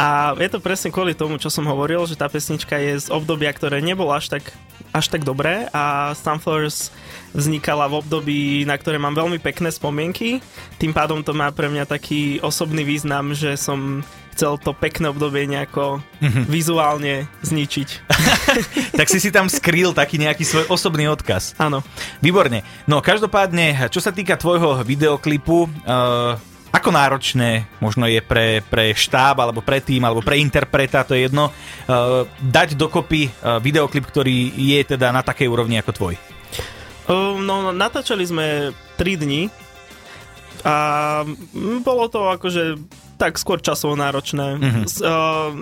A 0.00 0.32
je 0.40 0.48
to 0.48 0.64
presne 0.64 0.88
kvôli 0.88 1.12
tomu, 1.12 1.36
čo 1.36 1.52
som 1.52 1.68
hovoril, 1.68 2.00
že 2.08 2.16
tá 2.16 2.24
pesnička 2.24 2.80
je 2.80 3.04
z 3.04 3.12
obdobia, 3.12 3.52
ktoré 3.52 3.84
nebolo 3.84 4.16
až 4.16 4.32
tak, 4.32 4.48
až 4.96 5.12
tak 5.12 5.28
dobré 5.28 5.68
a 5.76 6.16
Sunflowers 6.16 6.88
vznikala 7.36 7.84
v 7.84 8.00
období, 8.00 8.40
na 8.64 8.80
ktoré 8.80 8.96
mám 8.96 9.12
veľmi 9.12 9.36
pekné 9.36 9.68
spomienky. 9.68 10.40
Tým 10.80 10.96
pádom 10.96 11.20
to 11.20 11.36
má 11.36 11.52
pre 11.52 11.68
mňa 11.68 11.84
taký 11.84 12.40
osobný 12.40 12.80
význam, 12.80 13.36
že 13.36 13.60
som 13.60 14.00
chcel 14.40 14.56
to 14.56 14.72
pekné 14.72 15.12
obdobie 15.12 15.44
nejako 15.44 16.00
Mhm. 16.24 16.48
vizuálne 16.48 17.28
zničiť. 17.44 17.88
tak 18.98 19.12
si 19.12 19.20
si 19.20 19.28
tam 19.28 19.52
skrýl 19.52 19.92
taký 19.92 20.16
nejaký 20.16 20.48
svoj 20.48 20.64
osobný 20.72 21.12
odkaz. 21.12 21.52
Áno. 21.60 21.84
Výborne. 22.24 22.64
No 22.88 23.04
každopádne, 23.04 23.92
čo 23.92 24.00
sa 24.00 24.16
týka 24.16 24.40
tvojho 24.40 24.80
videoklipu, 24.80 25.68
uh, 25.68 26.40
ako 26.72 26.88
náročné 26.88 27.68
možno 27.84 28.08
je 28.08 28.24
pre, 28.24 28.64
pre 28.64 28.96
štáb, 28.96 29.36
alebo 29.44 29.60
pre 29.60 29.84
tým, 29.84 30.08
alebo 30.08 30.24
pre 30.24 30.40
interpreta, 30.40 31.04
to 31.04 31.12
je 31.12 31.28
jedno, 31.28 31.52
uh, 31.52 32.24
dať 32.40 32.80
dokopy 32.80 33.28
uh, 33.28 33.60
videoklip, 33.60 34.08
ktorý 34.08 34.56
je 34.56 34.96
teda 34.96 35.12
na 35.12 35.20
takej 35.20 35.52
úrovni 35.52 35.76
ako 35.76 35.92
tvoj. 35.92 36.14
Um, 37.12 37.44
no, 37.44 37.76
natáčali 37.76 38.24
sme 38.24 38.72
3 38.96 39.20
dni 39.20 39.52
a 40.64 40.76
bolo 41.84 42.08
to 42.08 42.32
akože 42.32 42.80
tak 43.20 43.36
skôr 43.36 43.60
časovo 43.60 43.92
náročné. 43.92 44.56
Mhm. 44.56 44.60
Mm-hmm. 44.64 44.84
S, 44.88 44.96
uh, 45.04 45.52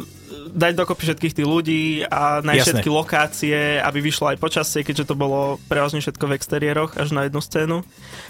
dať 0.49 0.73
dokopy 0.77 1.03
všetkých 1.09 1.37
tých 1.41 1.49
ľudí 1.49 1.85
a 2.09 2.41
nájsť 2.41 2.59
Jasné. 2.61 2.73
všetky 2.73 2.91
lokácie, 2.91 3.59
aby 3.81 3.99
vyšlo 4.01 4.33
aj 4.33 4.41
počasie, 4.41 4.81
keďže 4.85 5.13
to 5.13 5.15
bolo 5.17 5.61
prevažne 5.69 6.01
všetko 6.01 6.25
v 6.25 6.37
exteriéroch 6.37 6.97
až 6.97 7.13
na 7.13 7.29
jednu 7.29 7.41
scénu. 7.41 7.77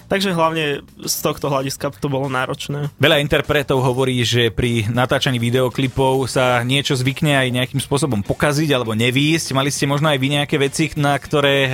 Takže 0.09 0.33
hlavne 0.33 0.83
z 1.05 1.17
tohto 1.21 1.53
hľadiska 1.53 1.93
to 2.01 2.09
bolo 2.09 2.33
náročné. 2.33 2.89
Veľa 2.97 3.21
interpretov 3.21 3.85
hovorí, 3.85 4.25
že 4.25 4.49
pri 4.49 4.89
natáčaní 4.89 5.37
videoklipov 5.37 6.27
sa 6.31 6.65
niečo 6.65 6.97
zvykne 6.97 7.37
aj 7.37 7.49
nejakým 7.53 7.81
spôsobom 7.83 8.25
pokaziť 8.25 8.73
alebo 8.73 8.97
nevýjsť. 8.97 9.53
Mali 9.53 9.69
ste 9.69 9.85
možno 9.85 10.09
aj 10.09 10.19
vy 10.19 10.29
nejaké 10.41 10.57
veci, 10.57 10.91
na 10.97 11.13
ktoré 11.19 11.57
e, 11.69 11.71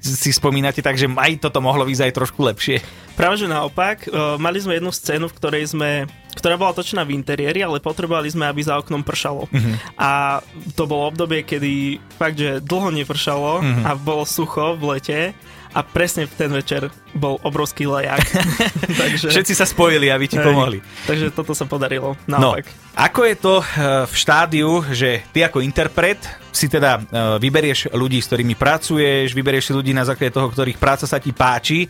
si 0.00 0.30
spomínate, 0.32 0.80
takže 0.80 1.12
aj 1.12 1.44
toto 1.44 1.60
mohlo 1.60 1.84
vyzať 1.84 2.14
trošku 2.14 2.40
lepšie. 2.40 2.80
Práve 3.18 3.34
že 3.34 3.50
naopak, 3.50 4.06
uh, 4.08 4.38
mali 4.38 4.62
sme 4.62 4.78
jednu 4.78 4.94
scénu, 4.94 5.26
v 5.26 5.36
ktorej 5.36 5.74
sme 5.74 6.06
ktorá 6.38 6.54
bola 6.54 6.70
točená 6.72 7.02
v 7.02 7.18
interiéri, 7.18 7.60
ale 7.60 7.82
potrebovali 7.82 8.30
sme, 8.30 8.46
aby 8.46 8.62
za 8.62 8.78
oknom 8.78 9.02
pršalo. 9.02 9.50
Mhm. 9.50 9.56
Mm-hmm. 9.58 9.76
A 9.98 10.38
to 10.72 10.86
bolo 10.86 11.10
obdobie, 11.10 11.42
kedy 11.42 11.98
fakt, 12.14 12.38
že 12.38 12.62
dlho 12.62 12.94
nepršalo 12.94 13.60
Mhm. 13.60 13.66
mm-hmm. 13.66 13.84
a 13.84 13.90
bolo 13.98 14.22
sucho 14.22 14.78
v 14.78 14.82
lete 14.94 15.20
a 15.68 15.84
presne 15.84 16.24
v 16.24 16.32
ten 16.32 16.48
večer 16.48 16.88
bol 17.12 17.36
obrovský 17.44 17.84
lejak. 17.84 18.24
Takže... 19.04 19.28
Všetci 19.28 19.52
sa 19.52 19.68
spojili, 19.68 20.08
aby 20.08 20.24
ti 20.24 20.40
pomohli. 20.40 20.80
Takže 21.04 21.28
toto 21.28 21.52
sa 21.52 21.68
podarilo. 21.68 22.16
No, 22.24 22.56
Naopak. 22.56 22.72
ako 22.96 23.20
je 23.28 23.36
to 23.36 23.54
eh, 23.60 23.66
v 24.08 24.14
štádiu, 24.16 24.70
že 24.88 25.20
ty 25.28 25.44
ako 25.44 25.60
interpret 25.60 26.16
si 26.50 26.72
teda 26.72 26.96
eh, 26.96 27.02
vyberieš 27.36 27.92
ľudí, 27.92 28.16
s 28.16 28.32
ktorými 28.32 28.56
pracuješ, 28.56 29.36
vyberieš 29.36 29.70
si 29.70 29.72
ľudí 29.76 29.92
na 29.92 30.08
základe 30.08 30.32
toho, 30.32 30.48
ktorých 30.48 30.80
práca 30.80 31.04
sa 31.04 31.20
ti 31.20 31.36
páči, 31.36 31.84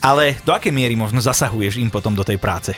ale 0.00 0.40
do 0.42 0.56
akej 0.56 0.72
miery 0.72 0.96
možno 0.96 1.20
zasahuješ 1.20 1.76
im 1.76 1.92
potom 1.92 2.16
do 2.16 2.24
tej 2.24 2.40
práce? 2.40 2.72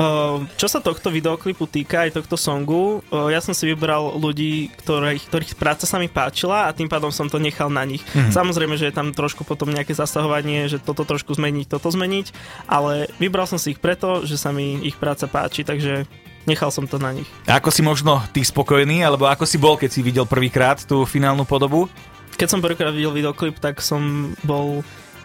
Uh, 0.00 0.48
čo 0.56 0.64
sa 0.64 0.80
tohto 0.80 1.12
videoklipu 1.12 1.68
týka, 1.68 2.08
aj 2.08 2.16
tohto 2.16 2.40
songu, 2.40 3.04
uh, 3.12 3.28
ja 3.28 3.44
som 3.44 3.52
si 3.52 3.68
vybral 3.68 4.16
ľudí, 4.16 4.72
ktorých, 4.80 5.28
ktorých 5.28 5.52
práca 5.60 5.84
sa 5.84 6.00
mi 6.00 6.08
páčila 6.08 6.64
a 6.64 6.72
tým 6.72 6.88
pádom 6.88 7.12
som 7.12 7.28
to 7.28 7.36
nechal 7.36 7.68
na 7.68 7.84
nich. 7.84 8.00
Mhm. 8.00 8.16
Mm-hmm. 8.16 8.32
Samozrejme, 8.32 8.74
že 8.80 8.88
je 8.88 8.96
tam 8.96 9.12
trošku 9.12 9.44
potom 9.44 9.68
nejaké 9.68 9.92
zasahovanie, 9.92 10.72
že 10.72 10.80
toto 10.80 11.04
trošku 11.04 11.36
zmeniť, 11.36 11.68
toto 11.68 11.92
zmeniť, 11.92 12.32
ale 12.64 13.12
vybral 13.20 13.44
som 13.44 13.60
si 13.60 13.76
ich 13.76 13.80
preto, 13.82 14.24
že 14.24 14.40
sa 14.40 14.56
mi 14.56 14.80
ich 14.80 14.96
práca 14.96 15.28
páči, 15.28 15.68
takže 15.68 16.08
nechal 16.48 16.72
som 16.72 16.88
to 16.88 16.96
na 16.96 17.12
nich. 17.12 17.28
A 17.44 17.60
ako 17.60 17.68
si 17.68 17.84
možno 17.84 18.24
ty 18.32 18.40
spokojný, 18.40 19.04
alebo 19.04 19.28
ako 19.28 19.44
si 19.44 19.60
bol, 19.60 19.76
keď 19.76 19.90
si 19.92 20.00
videl 20.00 20.24
prvýkrát 20.24 20.80
tú 20.80 21.04
finálnu 21.04 21.44
podobu? 21.44 21.92
Keď 22.40 22.48
som 22.48 22.64
prvýkrát 22.64 22.96
videl 22.96 23.12
videoklip, 23.12 23.60
tak 23.60 23.84
som 23.84 24.32
bol 24.48 24.80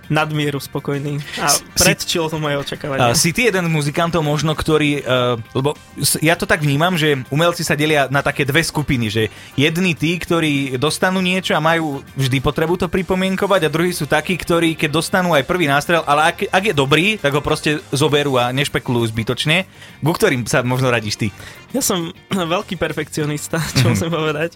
nadmieru 0.08 0.62
spokojný 0.62 1.18
a 1.42 1.50
predčilo 1.78 2.30
to 2.30 2.38
moje 2.38 2.62
očakávania. 2.62 3.12
Uh, 3.12 3.18
si 3.18 3.34
ty 3.34 3.50
jeden 3.50 3.68
z 3.68 3.72
muzikantov 3.72 4.22
možno, 4.22 4.54
ktorý, 4.54 5.02
uh, 5.02 5.36
lebo 5.58 5.74
ja 6.22 6.38
to 6.38 6.46
tak 6.46 6.62
vnímam, 6.62 6.94
že 6.96 7.26
umelci 7.34 7.66
sa 7.66 7.74
delia 7.74 8.10
na 8.10 8.22
také 8.22 8.46
dve 8.46 8.62
skupiny, 8.62 9.10
že 9.10 9.24
jedni 9.58 9.98
tí, 9.98 10.18
ktorí 10.18 10.78
dostanú 10.78 11.20
niečo 11.22 11.58
a 11.58 11.64
majú 11.64 12.06
vždy 12.14 12.38
potrebu 12.42 12.78
to 12.78 12.88
pripomienkovať 12.90 13.62
a 13.66 13.74
druhí 13.74 13.92
sú 13.92 14.06
takí, 14.06 14.38
ktorí 14.38 14.78
keď 14.78 14.90
dostanú 14.94 15.34
aj 15.34 15.48
prvý 15.48 15.66
nástrel, 15.66 16.06
ale 16.06 16.34
ak, 16.34 16.38
ak 16.50 16.64
je 16.70 16.76
dobrý, 16.76 17.18
tak 17.18 17.34
ho 17.34 17.42
proste 17.42 17.82
zoberú 17.90 18.38
a 18.38 18.54
nešpekulujú 18.54 19.10
zbytočne. 19.10 19.66
Ku 20.06 20.14
ktorým 20.14 20.46
sa 20.46 20.62
možno 20.62 20.94
radíš 20.94 21.18
ty? 21.18 21.28
Ja 21.74 21.84
som 21.84 22.16
veľký 22.56 22.80
perfekcionista, 22.80 23.60
čo 23.76 23.92
musím 23.92 24.14
povedať. 24.14 24.56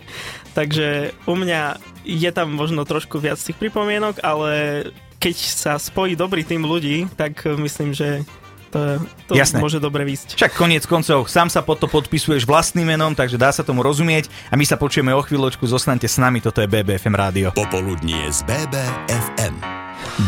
Takže 0.54 1.12
u 1.28 1.36
mňa 1.36 1.80
je 2.08 2.32
tam 2.32 2.56
možno 2.56 2.88
trošku 2.88 3.20
viac 3.20 3.38
tých 3.38 3.58
pripomienok, 3.60 4.24
ale 4.24 4.84
keď 5.20 5.36
sa 5.36 5.76
spojí 5.76 6.16
dobrý 6.16 6.42
tým 6.42 6.64
ľudí, 6.64 7.06
tak 7.14 7.44
myslím, 7.46 7.92
že 7.92 8.24
To, 8.70 8.78
je, 8.78 8.96
to 9.26 9.34
Jasné. 9.34 9.58
môže 9.58 9.82
dobre 9.82 10.06
výsť. 10.06 10.38
Však 10.38 10.54
koniec 10.54 10.86
koncov, 10.86 11.26
sám 11.26 11.50
sa 11.50 11.66
pod 11.66 11.82
to 11.82 11.90
podpisuješ 11.90 12.46
vlastným 12.46 12.86
menom, 12.94 13.18
takže 13.18 13.34
dá 13.34 13.50
sa 13.50 13.66
tomu 13.66 13.82
rozumieť 13.82 14.30
a 14.48 14.54
my 14.54 14.62
sa 14.62 14.78
počujeme 14.78 15.10
o 15.10 15.26
chvíľočku, 15.26 15.66
zostaňte 15.66 16.06
s 16.06 16.22
nami, 16.22 16.38
toto 16.38 16.62
je 16.62 16.70
BBFM 16.70 17.18
rádio. 17.18 17.48
Popoludnie 17.58 18.30
z 18.30 18.46
BBFM. 18.46 19.58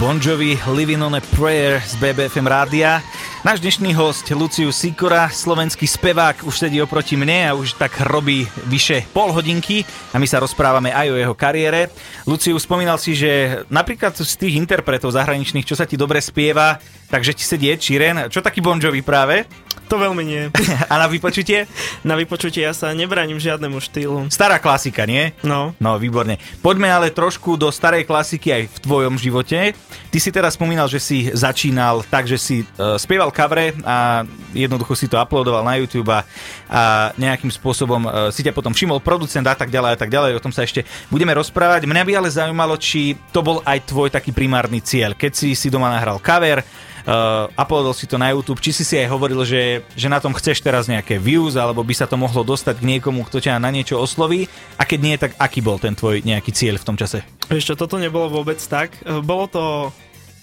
Bon 0.01 0.17
Jovi 0.17 0.57
Living 0.73 1.05
on 1.05 1.13
a 1.13 1.21
Prayer 1.37 1.85
z 1.85 2.01
BBFM 2.01 2.49
rádia. 2.49 3.05
Náš 3.41 3.57
dnešný 3.65 3.97
host 3.97 4.29
Lucius 4.37 4.77
Sikora, 4.77 5.25
slovenský 5.25 5.89
spevák, 5.89 6.45
už 6.45 6.61
sedí 6.61 6.77
oproti 6.77 7.17
mne 7.17 7.49
a 7.49 7.57
už 7.57 7.73
tak 7.73 7.97
robí 8.05 8.45
vyše 8.69 9.01
pol 9.09 9.33
hodinky 9.33 9.81
a 10.13 10.21
my 10.21 10.29
sa 10.29 10.37
rozprávame 10.37 10.93
aj 10.93 11.09
o 11.09 11.17
jeho 11.17 11.33
kariére. 11.33 11.89
Lucius, 12.29 12.69
spomínal 12.69 13.01
si, 13.01 13.17
že 13.17 13.65
napríklad 13.73 14.13
z 14.13 14.37
tých 14.37 14.61
interpretov 14.61 15.17
zahraničných, 15.17 15.65
čo 15.65 15.73
sa 15.73 15.89
ti 15.89 15.97
dobre 15.97 16.21
spieva, 16.21 16.77
takže 17.09 17.33
ti 17.33 17.41
sedie 17.41 17.73
Čiren. 17.81 18.29
Čo 18.29 18.45
taký 18.45 18.61
Bon 18.61 18.77
Jovi 18.77 19.01
práve? 19.01 19.49
To 19.91 19.99
veľmi 19.99 20.23
nie. 20.23 20.47
A 20.91 20.95
na 20.95 21.11
vypočutie? 21.11 21.67
Na 22.07 22.15
vypočutie 22.15 22.63
ja 22.63 22.71
sa 22.71 22.95
nebraním 22.95 23.43
žiadnemu 23.43 23.83
štýlu. 23.83 24.31
Stará 24.31 24.55
klasika, 24.55 25.03
nie? 25.03 25.35
No. 25.43 25.75
No, 25.83 25.99
výborne. 25.99 26.39
Poďme 26.63 26.87
ale 26.87 27.11
trošku 27.11 27.59
do 27.59 27.67
starej 27.67 28.07
klasiky 28.07 28.55
aj 28.55 28.63
v 28.71 28.77
tvojom 28.87 29.19
živote. 29.19 29.75
Ty 30.07 30.17
si 30.23 30.31
teraz 30.31 30.55
spomínal, 30.55 30.87
že 30.87 31.03
si 31.03 31.27
začínal 31.35 32.07
tak, 32.07 32.23
že 32.23 32.39
si 32.39 32.63
uh, 32.63 32.95
spieval 32.95 33.35
kavre 33.35 33.75
a 33.83 34.23
jednoducho 34.55 34.95
si 34.95 35.11
to 35.11 35.19
uploadoval 35.19 35.67
na 35.67 35.75
YouTube 35.75 36.07
a, 36.07 36.23
a 36.71 37.11
nejakým 37.19 37.51
spôsobom 37.51 38.07
uh, 38.07 38.31
si 38.31 38.47
ťa 38.47 38.55
potom 38.55 38.71
všimol 38.71 39.03
producent 39.03 39.43
a 39.43 39.59
tak 39.59 39.67
ďalej 39.67 39.91
a 39.91 39.97
tak 39.99 40.07
ďalej. 40.07 40.39
O 40.39 40.43
tom 40.43 40.55
sa 40.55 40.63
ešte 40.63 40.87
budeme 41.11 41.35
rozprávať. 41.35 41.83
Mňa 41.83 42.03
by 42.07 42.11
ale 42.15 42.31
zaujímalo, 42.31 42.79
či 42.79 43.19
to 43.35 43.43
bol 43.43 43.59
aj 43.67 43.91
tvoj 43.91 44.07
taký 44.07 44.31
primárny 44.31 44.79
cieľ. 44.79 45.19
Keď 45.19 45.31
si 45.35 45.51
si 45.51 45.67
doma 45.67 45.91
nahral 45.91 46.15
kaver, 46.23 46.63
uh, 47.05 47.49
uploadol 47.55 47.93
si 47.95 48.05
to 48.05 48.17
na 48.17 48.33
YouTube, 48.33 48.61
či 48.61 48.71
si 48.71 48.83
si 48.83 48.95
aj 48.97 49.11
hovoril, 49.11 49.41
že, 49.45 49.85
že 49.93 50.07
na 50.11 50.21
tom 50.21 50.33
chceš 50.35 50.61
teraz 50.61 50.85
nejaké 50.89 51.17
views, 51.21 51.55
alebo 51.57 51.81
by 51.85 51.93
sa 51.95 52.09
to 52.09 52.19
mohlo 52.19 52.41
dostať 52.41 52.81
k 52.81 52.87
niekomu, 52.97 53.25
kto 53.27 53.41
ťa 53.41 53.61
na 53.61 53.69
niečo 53.69 53.97
osloví 53.97 54.49
a 54.77 54.83
keď 54.85 54.99
nie, 54.99 55.15
tak 55.17 55.37
aký 55.37 55.61
bol 55.61 55.77
ten 55.77 55.93
tvoj 55.93 56.21
nejaký 56.25 56.51
cieľ 56.53 56.81
v 56.81 56.87
tom 56.87 56.97
čase? 56.97 57.23
Čo, 57.47 57.77
toto 57.77 57.99
nebolo 57.99 58.31
vôbec 58.31 58.57
tak. 58.57 58.95
E, 59.03 59.19
Bolo 59.21 59.45
to 59.47 59.63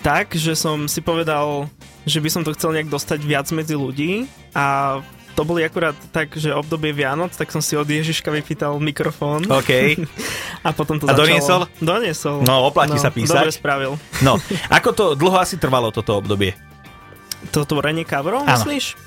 tak, 0.05 0.35
že 0.39 0.55
som 0.55 0.87
si 0.87 1.03
povedal, 1.03 1.67
že 2.07 2.23
by 2.23 2.29
som 2.31 2.43
to 2.47 2.55
chcel 2.55 2.71
nejak 2.71 2.91
dostať 2.91 3.19
viac 3.27 3.47
medzi 3.51 3.75
ľudí 3.75 4.31
a 4.55 4.99
to 5.39 5.47
boli 5.47 5.63
akurát 5.63 5.95
tak, 6.11 6.35
že 6.35 6.51
obdobie 6.51 6.91
Vianoc, 6.91 7.31
tak 7.31 7.47
som 7.49 7.63
si 7.63 7.79
od 7.79 7.87
Ježiška 7.87 8.27
vypýtal 8.27 8.75
mikrofón. 8.83 9.47
OK. 9.47 9.71
A 10.67 10.75
potom 10.75 10.99
to 10.99 11.07
A 11.07 11.15
začalo. 11.15 11.23
doniesol? 11.23 11.61
Doniesol. 11.79 12.37
No, 12.43 12.67
oplatí 12.67 12.99
sa 12.99 13.15
písať. 13.15 13.47
Dobre 13.47 13.55
spravil. 13.55 13.93
No, 14.19 14.43
ako 14.67 14.89
to 14.91 15.05
dlho 15.15 15.39
asi 15.39 15.55
trvalo 15.55 15.95
toto 15.95 16.19
obdobie? 16.19 16.59
To 17.55 17.63
tvorenie 17.63 18.03
coverov, 18.03 18.43
myslíš? 18.43 18.99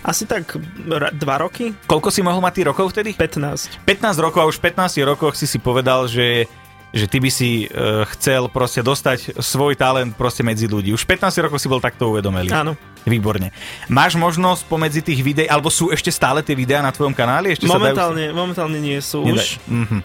Asi 0.00 0.24
tak 0.24 0.56
ra- 0.88 1.12
dva 1.12 1.36
roky? 1.38 1.76
Koľko 1.84 2.08
si 2.08 2.24
mohol 2.24 2.40
mať 2.40 2.52
ty 2.56 2.62
rokov 2.64 2.92
vtedy? 2.92 3.12
15. 3.12 3.84
15 3.84 4.24
rokov 4.24 4.40
a 4.40 4.48
už 4.48 4.56
v 4.56 4.72
15 4.72 5.04
rokoch 5.04 5.36
si 5.36 5.44
si 5.44 5.60
povedal, 5.60 6.08
že 6.08 6.48
že 6.94 7.10
ty 7.10 7.18
by 7.18 7.30
si 7.30 7.66
uh, 7.66 8.06
chcel 8.14 8.46
proste 8.46 8.78
dostať 8.78 9.42
svoj 9.42 9.74
talent 9.74 10.14
proste 10.14 10.46
medzi 10.46 10.70
ľudí. 10.70 10.94
Už 10.94 11.02
v 11.02 11.18
15 11.18 11.42
rokov 11.42 11.58
si 11.58 11.66
bol 11.66 11.82
takto 11.82 12.14
uvedomelý. 12.14 12.54
Áno. 12.54 12.78
Výborne. 13.02 13.50
Máš 13.90 14.14
možnosť 14.14 14.64
pomedzi 14.70 15.02
tých 15.02 15.20
videí, 15.20 15.50
alebo 15.50 15.68
sú 15.68 15.90
ešte 15.90 16.08
stále 16.08 16.40
tie 16.40 16.54
videá 16.54 16.80
na 16.80 16.94
tvojom 16.94 17.12
kanáli? 17.12 17.52
Ešte 17.52 17.66
Momentálne, 17.68 18.30
momentálne 18.30 18.78
nie 18.78 18.96
sú 19.02 19.26
sa 19.26 19.34
dajú... 19.34 19.36
už. 19.36 19.44
Mhm. 19.66 19.98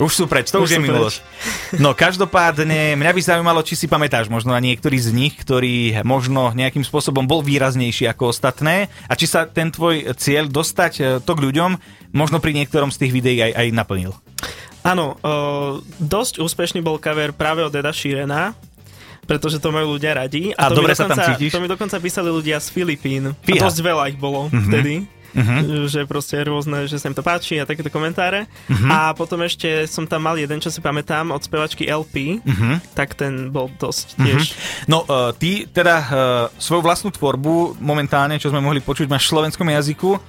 Už 0.00 0.08
sú 0.08 0.24
preč, 0.24 0.48
to 0.48 0.64
už, 0.64 0.72
Už 0.72 0.74
je 0.74 0.80
minulosť. 0.80 1.20
No 1.84 1.92
každopádne, 1.92 2.96
mňa 2.96 3.12
by 3.12 3.20
zaujímalo, 3.20 3.60
či 3.60 3.76
si 3.76 3.84
pamätáš 3.84 4.32
možno 4.32 4.56
na 4.56 4.60
niektorý 4.60 4.96
z 4.96 5.12
nich, 5.12 5.36
ktorý 5.36 6.00
možno 6.00 6.48
nejakým 6.56 6.80
spôsobom 6.80 7.28
bol 7.28 7.44
výraznejší 7.44 8.08
ako 8.08 8.32
ostatné 8.32 8.88
a 9.04 9.12
či 9.12 9.28
sa 9.28 9.44
ten 9.44 9.68
tvoj 9.68 10.16
cieľ 10.16 10.48
dostať 10.48 10.92
eh, 10.96 11.04
to 11.20 11.32
k 11.36 11.44
ľuďom 11.44 11.70
možno 12.16 12.40
pri 12.40 12.56
niektorom 12.56 12.88
z 12.88 13.04
tých 13.04 13.12
videí 13.12 13.38
aj, 13.44 13.52
aj 13.52 13.66
naplnil. 13.76 14.12
Áno, 14.82 15.14
uh, 15.16 15.72
dosť 15.96 16.38
úspešný 16.38 16.78
bol 16.78 16.98
cover 16.98 17.30
práve 17.30 17.62
od 17.62 17.70
Eda 17.70 17.90
Sheerana, 17.90 18.50
pretože 19.22 19.56
to 19.56 19.70
majú 19.70 19.94
ľudia 19.94 20.16
radi. 20.16 20.50
A 20.52 20.66
to 20.66 20.74
mi 20.74 20.78
dobre 20.82 20.92
sa 20.92 21.06
tam 21.06 21.14
dokonca- 21.14 21.28
cítiš? 21.32 21.50
To 21.50 21.60
mi 21.60 21.68
dokonca 21.68 21.96
písali 21.96 22.28
ľudia 22.28 22.58
z 22.58 22.68
Filipín. 22.68 23.22
A 23.28 23.34
Fíha. 23.40 23.62
dosť 23.62 23.78
veľa 23.80 24.04
ich 24.08 24.18
bolo 24.18 24.46
Mhm. 24.48 24.62
vtedy. 24.64 24.94
Mhm. 25.32 25.88
že 25.88 26.04
proste 26.04 26.36
rôzne, 26.44 26.84
že 26.84 27.00
sa 27.00 27.08
im 27.08 27.16
to 27.16 27.24
páči 27.24 27.56
a 27.56 27.64
takéto 27.64 27.88
komentáre. 27.88 28.44
Mhm. 28.68 28.84
A 28.86 29.16
potom 29.16 29.40
ešte 29.40 29.64
som 29.88 30.04
tam 30.04 30.20
mal 30.22 30.36
jeden, 30.36 30.60
čo 30.60 30.68
si 30.68 30.76
pamätám, 30.78 31.32
od 31.32 31.40
spevačky 31.40 31.88
LP, 31.88 32.36
Mhm. 32.38 32.92
tak 32.92 33.16
ten 33.16 33.48
bol 33.48 33.72
dosť 33.72 34.20
tiež. 34.20 34.52
No, 34.84 35.00
uh, 35.02 35.32
ty 35.32 35.64
teda 35.64 35.96
uh, 35.96 36.08
svoju 36.54 36.82
vlastnú 36.82 37.08
tvorbu 37.08 37.80
momentálne, 37.80 38.36
čo 38.36 38.52
sme 38.52 38.60
mohli 38.60 38.78
počuť, 38.78 39.08
máš 39.08 39.24
v 39.24 39.32
slovenskom 39.32 39.64
jazyku. 39.64 40.20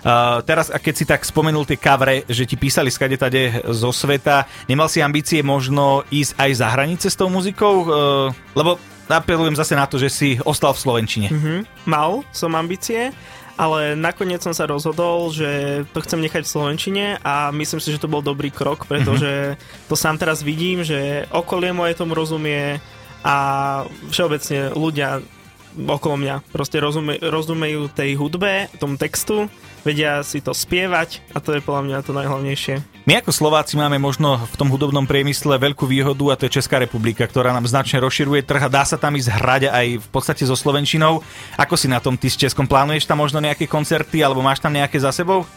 Uh, 0.00 0.40
teraz, 0.48 0.72
keď 0.72 0.94
si 0.96 1.04
tak 1.04 1.20
spomenul 1.22 1.68
tie 1.68 1.76
kavre, 1.76 2.24
že 2.24 2.48
ti 2.48 2.56
písali 2.56 2.88
skade 2.88 3.20
tade 3.20 3.60
zo 3.68 3.92
sveta, 3.92 4.48
nemal 4.64 4.88
si 4.88 5.04
ambície 5.04 5.44
možno 5.44 6.08
ísť 6.08 6.32
aj 6.40 6.50
za 6.56 6.66
hranice 6.72 7.06
s 7.12 7.18
tou 7.18 7.28
muzikou? 7.28 7.74
Uh, 7.84 7.88
lebo 8.56 8.80
apelujem 9.10 9.58
zase 9.58 9.74
na 9.74 9.90
to, 9.90 9.98
že 9.98 10.08
si 10.08 10.28
ostal 10.46 10.72
v 10.72 10.82
Slovenčine. 10.82 11.28
Mhm. 11.28 11.54
Mal 11.84 12.22
som 12.30 12.54
ambície, 12.54 13.10
ale 13.60 13.92
nakoniec 13.92 14.40
som 14.40 14.56
sa 14.56 14.64
rozhodol, 14.64 15.28
že 15.34 15.82
to 15.92 16.00
chcem 16.00 16.24
nechať 16.24 16.48
v 16.48 16.52
Slovenčine 16.52 17.04
a 17.20 17.52
myslím 17.52 17.76
si, 17.82 17.92
že 17.92 18.00
to 18.00 18.08
bol 18.08 18.24
dobrý 18.24 18.48
krok, 18.48 18.88
pretože 18.88 19.60
to 19.84 19.94
sám 19.98 20.16
teraz 20.16 20.40
vidím, 20.40 20.80
že 20.80 21.28
okolie 21.28 21.76
moje 21.76 21.92
tomu 21.92 22.16
rozumie 22.16 22.80
a 23.20 23.36
všeobecne 24.08 24.72
ľudia 24.72 25.20
okolo 25.76 26.16
mňa 26.18 26.34
proste 26.50 26.80
rozume, 26.80 27.20
rozumejú 27.20 27.92
tej 27.92 28.16
hudbe, 28.16 28.72
tomu 28.80 28.96
textu, 28.96 29.46
vedia 29.82 30.20
si 30.24 30.40
to 30.44 30.52
spievať 30.52 31.20
a 31.32 31.38
to 31.38 31.56
je 31.56 31.64
podľa 31.64 31.82
mňa 31.86 31.96
to 32.06 32.12
najhlavnejšie. 32.12 32.74
My 33.08 33.18
ako 33.24 33.32
Slováci 33.32 33.80
máme 33.80 33.96
možno 33.96 34.36
v 34.36 34.54
tom 34.60 34.68
hudobnom 34.68 35.08
priemysle 35.08 35.56
veľkú 35.56 35.88
výhodu 35.88 36.24
a 36.30 36.38
to 36.38 36.46
je 36.46 36.60
Česká 36.60 36.76
republika, 36.76 37.24
ktorá 37.24 37.50
nám 37.50 37.64
značne 37.64 37.98
rozširuje 38.04 38.44
trh 38.44 38.68
a 38.68 38.72
dá 38.72 38.84
sa 38.84 39.00
tam 39.00 39.16
ísť 39.16 39.30
hrať 39.40 39.62
aj 39.72 39.86
v 40.04 40.08
podstate 40.12 40.44
so 40.44 40.54
Slovenčinou. 40.54 41.24
Ako 41.56 41.74
si 41.80 41.88
na 41.88 41.98
tom 41.98 42.14
ty 42.14 42.28
s 42.28 42.36
Českom? 42.36 42.68
Plánuješ 42.68 43.08
tam 43.08 43.24
možno 43.24 43.40
nejaké 43.40 43.64
koncerty 43.64 44.20
alebo 44.20 44.44
máš 44.44 44.60
tam 44.60 44.76
nejaké 44.76 45.00
za 45.00 45.10
sebou? 45.10 45.48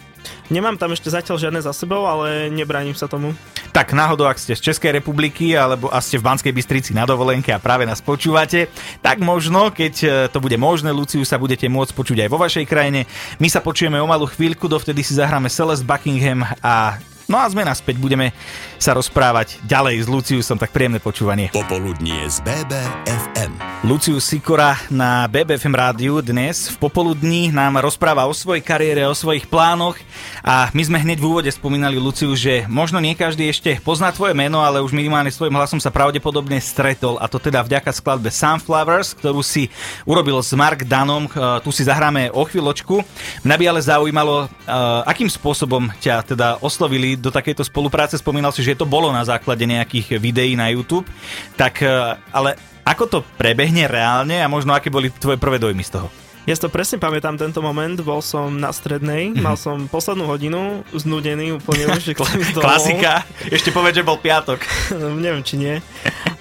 Nemám 0.52 0.78
tam 0.78 0.94
ešte 0.94 1.10
zatiaľ 1.10 1.40
žiadne 1.40 1.62
za 1.64 1.74
sebou, 1.74 2.06
ale 2.06 2.52
nebránim 2.52 2.96
sa 2.96 3.10
tomu. 3.10 3.36
Tak 3.74 3.98
náhodou, 3.98 4.30
ak 4.30 4.38
ste 4.38 4.54
z 4.54 4.74
Českej 4.74 4.94
republiky 5.02 5.58
alebo 5.58 5.90
a 5.90 5.98
ste 5.98 6.22
v 6.22 6.28
Banskej 6.30 6.54
Bystrici 6.54 6.92
na 6.94 7.10
dovolenke 7.10 7.50
a 7.50 7.64
práve 7.64 7.90
nás 7.90 8.06
počúvate, 8.06 8.70
tak 9.02 9.18
možno, 9.24 9.74
keď 9.74 9.94
e, 10.04 10.08
to 10.30 10.38
bude 10.38 10.56
možné, 10.62 10.94
Luciu 10.94 11.26
sa 11.26 11.42
budete 11.42 11.66
môcť 11.66 11.92
počuť 11.98 12.18
aj 12.26 12.30
vo 12.30 12.38
vašej 12.38 12.66
krajine. 12.70 13.10
My 13.42 13.50
sa 13.50 13.66
počujeme 13.66 13.98
o 13.98 14.06
malú 14.06 14.30
chvíľku, 14.30 14.70
dovtedy 14.70 15.02
si 15.02 15.18
zahráme 15.18 15.50
Celeste 15.50 15.88
Buckingham 15.90 16.46
a 16.62 17.02
No 17.32 17.40
a 17.40 17.48
sme 17.48 17.64
naspäť, 17.64 18.04
budeme 18.04 18.36
sa 18.84 18.92
rozprávať 18.92 19.64
ďalej 19.64 20.04
s 20.04 20.08
Luciusom, 20.12 20.60
tak 20.60 20.76
príjemné 20.76 21.00
počúvanie. 21.00 21.48
Popoludnie 21.56 22.28
z 22.28 22.44
BBFM. 22.44 23.56
Lucius 23.88 24.28
Sikora 24.28 24.76
na 24.92 25.28
BBFM 25.28 25.76
rádiu 25.76 26.20
dnes 26.20 26.72
v 26.72 26.76
popoludní 26.80 27.52
nám 27.52 27.80
rozpráva 27.80 28.28
o 28.28 28.34
svojej 28.36 28.64
kariére, 28.64 29.08
o 29.08 29.16
svojich 29.16 29.48
plánoch 29.48 30.00
a 30.40 30.72
my 30.76 30.84
sme 30.84 31.04
hneď 31.04 31.20
v 31.20 31.28
úvode 31.28 31.52
spomínali 31.52 32.00
Luciu, 32.00 32.32
že 32.36 32.64
možno 32.68 33.00
nie 33.04 33.16
každý 33.16 33.52
ešte 33.52 33.80
pozná 33.84 34.12
tvoje 34.12 34.32
meno, 34.36 34.64
ale 34.64 34.84
už 34.84 34.96
minimálne 34.96 35.32
svojim 35.32 35.56
hlasom 35.56 35.80
sa 35.84 35.92
pravdepodobne 35.92 36.60
stretol 36.64 37.20
a 37.20 37.28
to 37.28 37.40
teda 37.40 37.64
vďaka 37.64 37.92
skladbe 37.92 38.32
Sunflowers, 38.32 39.16
ktorú 39.16 39.44
si 39.44 39.68
urobil 40.08 40.40
s 40.40 40.56
Mark 40.56 40.88
Danom, 40.88 41.28
Eh, 41.44 41.60
tu 41.66 41.70
si 41.74 41.84
zahráme 41.84 42.30
o 42.32 42.46
chvíľočku. 42.46 43.02
Mňa 43.44 43.56
by 43.58 43.66
ale 43.68 43.82
zaujímalo, 43.82 44.36
eh, 44.46 45.12
akým 45.12 45.28
spôsobom 45.28 45.90
ťa 46.00 46.24
teda 46.24 46.48
oslovili 46.62 47.18
do 47.18 47.34
takejto 47.34 47.66
spolupráce, 47.68 48.16
spomínal 48.16 48.54
si, 48.54 48.62
že 48.62 48.73
to 48.76 48.86
bolo 48.86 49.10
na 49.10 49.22
základe 49.22 49.64
nejakých 49.64 50.18
videí 50.18 50.54
na 50.54 50.68
YouTube, 50.68 51.08
tak 51.54 51.80
eh, 51.80 51.90
ale 52.30 52.54
ako 52.84 53.04
to 53.06 53.20
prebehne 53.34 53.86
reálne 53.86 54.38
a 54.38 54.48
možno 54.48 54.72
aké 54.72 54.88
boli 54.88 55.08
tvoje 55.10 55.36
prvé 55.36 55.56
dojmy 55.56 55.82
z 55.82 55.94
toho? 55.94 56.08
Ja 56.44 56.52
si 56.52 56.60
to 56.60 56.68
presne 56.68 57.00
pamätám 57.00 57.40
tento 57.40 57.64
moment, 57.64 57.96
bol 57.98 58.20
som 58.20 58.52
na 58.54 58.68
strednej, 58.70 59.32
Mhm. 59.32 59.34
mm-hmm. 59.34 59.46
mal 59.46 59.56
som 59.56 59.88
poslednú 59.88 60.28
hodinu, 60.28 60.84
znudený 60.92 61.56
úplne 61.56 61.88
už, 61.90 62.04
že 62.04 62.14
chcem. 62.20 62.52
Klasika, 62.54 63.24
ešte 63.48 63.72
povedz, 63.72 63.96
že 63.96 64.04
bol 64.04 64.20
piatok. 64.20 64.60
Neviem, 65.24 65.40
či 65.40 65.56
nie. 65.56 65.80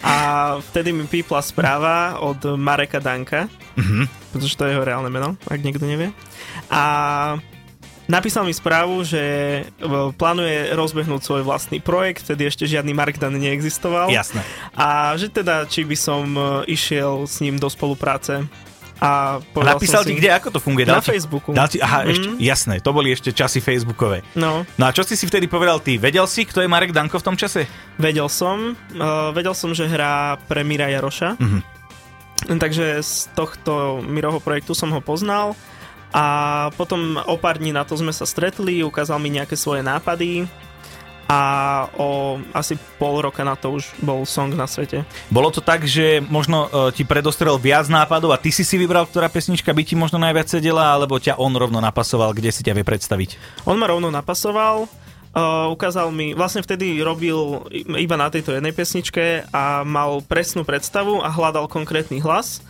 A 0.02 0.14
vtedy 0.60 0.90
mi 0.90 1.06
pípla 1.06 1.38
správa 1.38 2.18
od 2.18 2.58
Mareka 2.58 2.98
Danka, 2.98 3.46
Mhm. 3.72 4.34
pretože 4.34 4.52
to 4.52 4.66
je 4.66 4.74
jeho 4.74 4.82
reálne 4.82 5.08
meno, 5.08 5.38
ak 5.46 5.62
niekto 5.62 5.86
nevie. 5.86 6.10
A 6.66 6.82
napísal 8.04 8.42
mi 8.42 8.50
správu, 8.50 9.02
že 9.02 9.20
e, 9.20 9.62
plánuje 10.12 10.70
rozbehnúť 10.70 11.20
svoj 11.20 11.42
vlastný 11.42 11.78
projekt, 11.78 12.22
vtedy 12.22 12.44
ešte 12.44 12.64
žiadny 12.64 12.90
Mark 12.90 13.16
Dan 13.16 13.34
neexistoval. 13.34 14.08
Jasné. 14.08 14.42
A 14.72 15.12
že 15.14 15.28
teda, 15.28 15.64
či 15.64 15.82
by 15.82 15.94
som 15.94 16.24
e, 16.28 16.40
išiel 16.68 17.24
s 17.24 17.38
ním 17.38 17.56
do 17.56 17.66
spolupráce. 17.66 18.46
A 18.98 19.42
A 19.42 19.64
napísal 19.66 20.02
ti 20.02 20.14
kde, 20.14 20.30
ako 20.30 20.48
to 20.48 20.60
funguje? 20.60 20.86
Na 20.86 20.98
ti- 20.98 21.10
Facebooku. 21.10 21.50
Dal 21.50 21.66
ti, 21.66 21.76
aha, 21.76 22.00
Mhm. 22.00 22.08
ešte, 22.08 22.26
jasné, 22.38 22.74
to 22.78 22.90
boli 22.90 23.10
ešte 23.10 23.30
časy 23.30 23.58
Facebookové. 23.58 24.22
No, 24.32 24.62
No 24.72 24.84
a 24.84 24.90
čo 24.90 25.02
si 25.02 25.14
si 25.14 25.26
vtedy 25.26 25.46
povedal 25.46 25.78
ty? 25.78 25.98
Vedel 25.98 26.22
si, 26.24 26.42
kto 26.42 26.58
je 26.58 26.70
Marek 26.70 26.90
Danko 26.90 27.16
v 27.16 27.24
tom 27.24 27.34
čase? 27.34 27.66
vedel 27.96 28.26
som. 28.26 28.78
Uh, 28.92 29.30
vedel 29.30 29.52
som, 29.52 29.70
že 29.70 29.84
hrá 29.84 30.38
pre 30.40 30.62
Mira 30.62 30.86
Jaroša. 30.88 31.34
Mhm. 31.34 31.60
Takže 32.52 32.98
z 32.98 33.12
tohto 33.32 33.72
Miroho 34.00 34.38
projektu 34.38 34.72
som 34.72 34.90
ho 34.90 34.98
poznal 34.98 35.54
a 36.12 36.24
potom 36.76 37.16
o 37.24 37.36
pár 37.40 37.56
dní 37.56 37.72
na 37.72 37.88
to 37.88 37.96
sme 37.96 38.12
sa 38.12 38.28
stretli, 38.28 38.84
ukázal 38.84 39.16
mi 39.16 39.32
nejaké 39.32 39.56
svoje 39.56 39.80
nápady 39.80 40.44
a 41.24 41.40
o 41.96 42.36
asi 42.52 42.76
pol 43.00 43.24
roka 43.24 43.40
na 43.40 43.56
to 43.56 43.72
už 43.80 43.88
bol 44.04 44.20
song 44.28 44.52
na 44.52 44.68
svete. 44.68 45.08
Bolo 45.32 45.48
to 45.48 45.64
tak, 45.64 45.88
že 45.88 46.20
možno 46.20 46.68
uh, 46.68 46.92
ti 46.92 47.08
predostrel 47.08 47.56
viac 47.56 47.88
nápadov 47.88 48.36
a 48.36 48.42
ty 48.42 48.52
si 48.52 48.60
si 48.68 48.76
vybral, 48.76 49.08
ktorá 49.08 49.32
pesnička 49.32 49.72
by 49.72 49.82
ti 49.82 49.96
možno 49.96 50.20
najviac 50.20 50.52
sedela, 50.52 50.92
alebo 50.92 51.16
ťa 51.16 51.40
on 51.40 51.56
rovno 51.56 51.80
napasoval, 51.80 52.36
kde 52.36 52.52
si 52.52 52.60
ťa 52.60 52.76
vie 52.76 52.84
predstaviť? 52.84 53.64
On 53.64 53.80
ma 53.80 53.88
rovno 53.88 54.12
napasoval, 54.12 54.84
Uh, 55.32 55.72
ukázal 55.72 56.12
mi, 56.12 56.36
vlastne 56.36 56.60
vtedy 56.60 57.00
robil 57.00 57.64
iba 57.72 58.20
na 58.20 58.28
tejto 58.28 58.52
jednej 58.52 58.76
pesničke 58.76 59.48
a 59.48 59.80
mal 59.80 60.20
presnú 60.20 60.60
predstavu 60.60 61.24
a 61.24 61.32
hľadal 61.32 61.72
konkrétny 61.72 62.20
hlas 62.20 62.60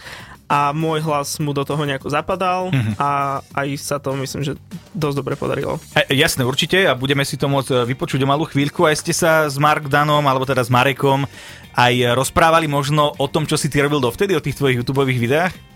a 0.46 0.70
môj 0.76 1.00
hlas 1.02 1.40
mu 1.40 1.56
do 1.56 1.64
toho 1.64 1.80
nejako 1.82 2.12
zapadal 2.12 2.68
uh-huh. 2.68 2.94
a 3.00 3.08
aj 3.56 3.68
sa 3.80 3.96
to 3.96 4.12
myslím, 4.20 4.44
že 4.44 4.52
dosť 4.92 5.16
dobre 5.16 5.34
podarilo. 5.34 5.80
E, 5.96 6.12
jasné, 6.12 6.44
určite 6.44 6.84
a 6.84 6.92
budeme 6.92 7.24
si 7.24 7.40
to 7.40 7.48
môcť 7.48 7.70
e, 7.72 7.76
vypočuť 7.88 8.20
o 8.22 8.28
malú 8.28 8.44
chvíľku. 8.44 8.84
Aj 8.84 8.92
ste 8.92 9.16
sa 9.16 9.48
s 9.48 9.56
Mark 9.56 9.88
Danom, 9.88 10.24
alebo 10.28 10.44
teda 10.44 10.60
s 10.60 10.68
Marekom 10.68 11.24
aj 11.72 12.12
rozprávali 12.12 12.68
možno 12.68 13.16
o 13.16 13.26
tom, 13.28 13.48
čo 13.48 13.56
si 13.56 13.72
ty 13.72 13.80
robil 13.80 14.00
dovtedy, 14.04 14.36
o 14.36 14.44
tých 14.44 14.60
tvojich 14.60 14.84
YouTube 14.84 15.08
videách? 15.08 15.71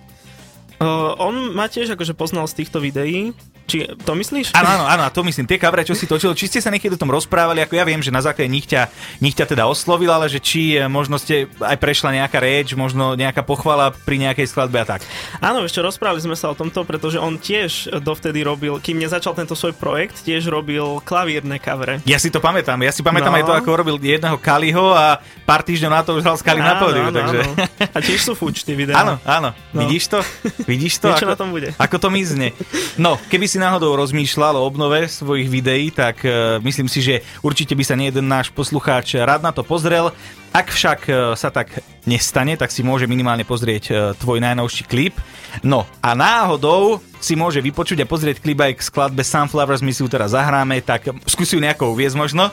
Uh, 0.77 1.17
on 1.17 1.57
ma 1.57 1.73
tiež 1.73 1.97
akože 1.97 2.13
poznal 2.13 2.45
z 2.45 2.61
týchto 2.61 2.85
videí, 2.85 3.33
či 3.67 3.83
to 4.07 4.15
myslíš? 4.15 4.55
Áno, 4.55 4.79
áno, 4.79 4.85
áno, 4.87 5.05
to 5.11 5.27
myslím. 5.27 5.49
Tie 5.51 5.59
kavre, 5.59 5.83
čo 5.83 5.99
si 5.99 6.07
točil, 6.07 6.37
či 6.39 6.47
ste 6.47 6.63
sa 6.63 6.71
niekedy 6.71 6.95
o 6.95 7.03
tom 7.03 7.11
rozprávali, 7.11 7.65
ako 7.65 7.75
ja 7.75 7.85
viem, 7.89 7.99
že 7.99 8.15
na 8.15 8.23
základe 8.23 8.47
nich 8.47 8.69
ťa, 8.71 8.87
nich 9.19 9.35
ťa 9.35 9.51
teda 9.51 9.67
oslovil, 9.67 10.13
ale 10.13 10.31
že 10.31 10.39
či 10.39 10.79
eh, 10.79 10.87
možno 10.87 11.19
ste 11.19 11.51
aj 11.59 11.77
prešla 11.83 12.15
nejaká 12.23 12.39
reč, 12.39 12.79
možno 12.79 13.19
nejaká 13.19 13.43
pochvala 13.43 13.91
pri 13.91 14.23
nejakej 14.23 14.47
skladbe 14.47 14.79
a 14.79 14.87
tak. 14.87 15.03
Áno, 15.43 15.67
ešte 15.67 15.83
rozprávali 15.83 16.23
sme 16.23 16.39
sa 16.39 16.53
o 16.53 16.57
tomto, 16.57 16.87
pretože 16.87 17.19
on 17.19 17.41
tiež 17.41 17.99
dovtedy 18.05 18.47
robil, 18.47 18.79
kým 18.79 19.03
nezačal 19.03 19.35
tento 19.35 19.59
svoj 19.59 19.75
projekt, 19.75 20.23
tiež 20.23 20.47
robil 20.47 21.03
klavírne 21.03 21.59
kavre. 21.59 21.99
Ja 22.07 22.23
si 22.23 22.31
to 22.31 22.39
pamätám, 22.39 22.79
ja 22.87 22.95
si 22.95 23.03
pamätám 23.03 23.35
no. 23.35 23.39
aj 23.43 23.45
to, 23.51 23.55
ako 23.59 23.69
robil 23.75 23.97
jedného 23.99 24.39
Kaliho 24.39 24.95
a 24.95 25.19
pár 25.43 25.67
týždňov 25.67 25.91
na 25.91 26.03
to 26.07 26.15
už 26.15 26.23
hral 26.23 26.39
Skali 26.39 26.63
na 26.63 26.79
pódiu, 26.79 27.11
takže... 27.11 27.39
Áno. 27.43 27.65
A 27.97 27.99
tiež 27.99 28.21
sú 28.23 28.33
fučty 28.39 28.77
videá. 28.77 29.03
Áno, 29.03 29.19
áno. 29.25 29.51
No. 29.73 29.81
Vidíš 29.83 30.13
to? 30.13 30.21
Vidíš 30.67 30.99
to? 30.99 31.15
Niečo 31.15 31.27
ako, 31.27 31.33
na 31.33 31.39
tom 31.39 31.51
bude. 31.55 31.69
Ako 31.87 31.97
to 32.03 32.11
mizne. 32.11 32.51
No, 32.99 33.17
keby 33.31 33.47
si 33.47 33.63
náhodou 33.63 33.95
rozmýšľal 33.95 34.59
o 34.59 34.67
obnove 34.67 35.07
svojich 35.07 35.47
videí, 35.47 35.95
tak 35.95 36.27
uh, 36.27 36.59
myslím 36.67 36.91
si, 36.91 37.01
že 37.01 37.23
určite 37.41 37.79
by 37.79 37.85
sa 37.87 37.95
nie 37.95 38.11
jeden 38.11 38.27
náš 38.27 38.51
poslucháč 38.51 39.15
rád 39.15 39.47
na 39.47 39.55
to 39.55 39.63
pozrel. 39.63 40.11
Ak 40.57 40.73
však 40.73 41.01
uh, 41.13 41.17
sa 41.37 41.53
tak 41.53 41.85
nestane, 42.09 42.57
tak 42.57 42.73
si 42.73 42.81
môže 42.81 43.05
minimálne 43.05 43.45
pozrieť 43.45 43.85
uh, 43.93 43.97
tvoj 44.17 44.41
najnovší 44.41 44.89
klip. 44.89 45.13
No 45.61 45.85
a 46.01 46.17
náhodou 46.17 47.05
si 47.21 47.37
môže 47.37 47.61
vypočuť 47.61 48.01
a 48.01 48.09
pozrieť 48.09 48.41
klip 48.41 48.65
aj 48.65 48.73
k 48.81 48.87
skladbe 48.89 49.21
Sunflowers, 49.21 49.85
my 49.85 49.93
si 49.93 50.01
ju 50.01 50.09
teraz 50.09 50.33
zahráme, 50.33 50.81
tak 50.81 51.13
skúsi 51.29 51.57
ju 51.57 51.61
nejako 51.61 51.93
uviezť 51.93 52.17
možno. 52.17 52.49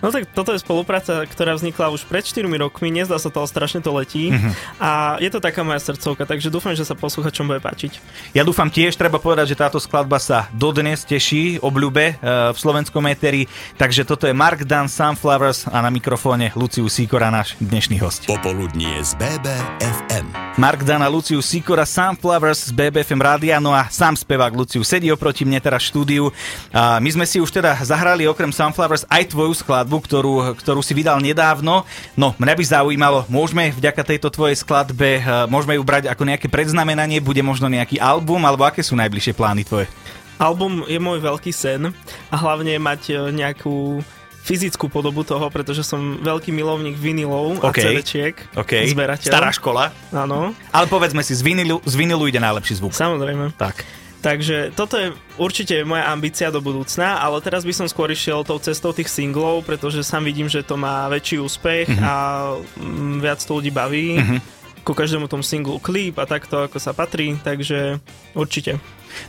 No 0.00 0.12
tak 0.12 0.28
toto 0.32 0.52
je 0.52 0.60
spolupráca, 0.60 1.24
ktorá 1.24 1.56
vznikla 1.56 1.92
už 1.92 2.04
pred 2.08 2.24
4 2.24 2.44
rokmi, 2.48 2.92
nezdá 2.92 3.16
sa 3.16 3.32
to, 3.32 3.44
ale 3.44 3.48
strašne 3.48 3.80
to 3.80 3.92
letí 3.92 4.32
mm-hmm. 4.32 4.52
a 4.80 5.16
je 5.20 5.28
to 5.32 5.40
taká 5.40 5.64
moja 5.64 5.80
srdcovka, 5.80 6.28
takže 6.28 6.52
dúfam, 6.52 6.76
že 6.76 6.84
sa 6.84 6.92
posluchačom 6.96 7.48
bude 7.48 7.60
páčiť. 7.60 8.00
Ja 8.36 8.44
dúfam 8.44 8.68
tiež, 8.68 8.96
treba 8.96 9.16
povedať, 9.16 9.56
že 9.56 9.60
táto 9.60 9.80
skladba 9.80 10.20
sa 10.20 10.48
dodnes 10.52 11.04
teší 11.04 11.60
obľúbe 11.64 12.16
uh, 12.16 12.52
v 12.52 12.58
slovenskom 12.60 13.04
éteri, 13.08 13.48
takže 13.80 14.04
toto 14.04 14.28
je 14.28 14.36
Mark 14.36 14.68
Dan 14.68 14.88
Sunflowers 14.88 15.68
a 15.68 15.80
na 15.80 15.88
mikrofóne 15.88 16.52
Luciu 16.56 16.88
Sikora, 16.92 17.32
náš 17.36 17.52
dnešný 17.60 18.00
host. 18.00 18.24
Popoludnie 18.24 18.96
z 19.04 19.12
BBFM. 19.20 20.24
Mark 20.56 20.80
Dan 20.88 21.04
a 21.04 21.08
Luciu 21.12 21.44
Sikora 21.44 21.84
Sunflowers 21.84 22.64
z 22.64 22.72
BBFM 22.72 23.20
rádia, 23.20 23.60
no 23.60 23.76
a 23.76 23.92
sám 23.92 24.16
spevák 24.16 24.56
Luciu 24.56 24.80
sedí 24.80 25.12
oproti 25.12 25.44
mne 25.44 25.60
teraz 25.60 25.84
štúdiu. 25.84 26.32
Uh, 26.32 26.96
my 26.96 27.10
sme 27.12 27.28
si 27.28 27.36
už 27.36 27.52
teda 27.52 27.76
zahrali 27.84 28.24
okrem 28.24 28.48
Sunflowers 28.48 29.04
aj 29.12 29.36
tvoju 29.36 29.52
skladbu 29.52 30.00
ktorú, 30.00 30.56
ktorú 30.56 30.80
si 30.80 30.96
vydal 30.96 31.20
nedávno. 31.20 31.84
No, 32.16 32.32
mňa 32.40 32.54
by 32.56 32.64
zaujímalo, 32.64 33.28
môžeme 33.28 33.68
vďaka 33.68 34.00
tejto 34.00 34.32
tvojej 34.32 34.56
skladbe, 34.56 35.20
eh, 35.20 35.44
môžeme 35.52 35.76
ju 35.76 35.84
brať 35.84 36.08
ako 36.08 36.24
nejaké 36.24 36.48
predznamenanie, 36.48 37.20
bude 37.20 37.44
možno 37.44 37.68
nejaký 37.68 38.00
album, 38.00 38.48
alebo 38.48 38.64
aké 38.64 38.80
sú 38.80 38.96
najbližšie 38.96 39.36
plány 39.36 39.68
tvoje? 39.68 39.92
Album 40.40 40.88
je 40.88 40.96
môj 40.96 41.20
veľký 41.20 41.52
sen 41.52 41.92
a 42.32 42.36
hlavne 42.40 42.80
mať 42.80 43.02
eh, 43.12 43.16
nejakú 43.28 44.00
fyzickú 44.46 44.86
podobu 44.86 45.26
toho, 45.26 45.50
pretože 45.50 45.82
som 45.82 46.22
veľký 46.22 46.54
milovník 46.54 46.94
vinilov 46.94 47.58
okay. 47.58 47.66
a 47.66 47.72
CD-čiek. 47.90 48.34
Okay. 48.54 48.86
Zberateľ. 48.86 49.26
Stará 49.26 49.50
škola. 49.50 49.90
Áno. 50.14 50.54
Ale 50.70 50.86
povedzme 50.86 51.26
si, 51.26 51.34
z 51.34 51.42
vinilu, 51.42 51.82
z 51.82 51.94
vinilu 51.98 52.30
ide 52.30 52.38
najlepší 52.38 52.78
zvuk. 52.78 52.94
Samozrejme. 52.94 53.58
Tak. 53.58 53.82
Takže 54.22 54.74
toto 54.74 54.98
je 54.98 55.14
určite 55.38 55.86
moja 55.86 56.10
ambícia 56.10 56.50
do 56.50 56.58
budúcna, 56.58 57.22
ale 57.22 57.38
teraz 57.42 57.62
by 57.62 57.70
som 57.70 57.86
skôr 57.86 58.10
išiel 58.10 58.42
tou 58.42 58.58
cestou 58.58 58.90
tých 58.90 59.06
singlov, 59.06 59.62
pretože 59.62 60.02
sám 60.02 60.26
vidím, 60.26 60.50
že 60.50 60.66
to 60.66 60.74
má 60.74 61.06
väčší 61.06 61.38
úspech 61.38 61.86
mm-hmm. 61.90 62.06
a 62.06 62.14
mm, 62.58 63.22
viac 63.22 63.38
to 63.38 63.54
ľudí 63.54 63.70
baví. 63.70 64.18
Mm-hmm. 64.18 64.38
Ku 64.86 64.94
každému 64.94 65.26
tomu 65.26 65.42
singlu 65.42 65.82
klip 65.82 66.18
a 66.22 66.26
takto, 66.26 66.62
ako 66.62 66.78
sa 66.78 66.94
patrí, 66.94 67.38
takže 67.42 67.98
určite. 68.34 68.78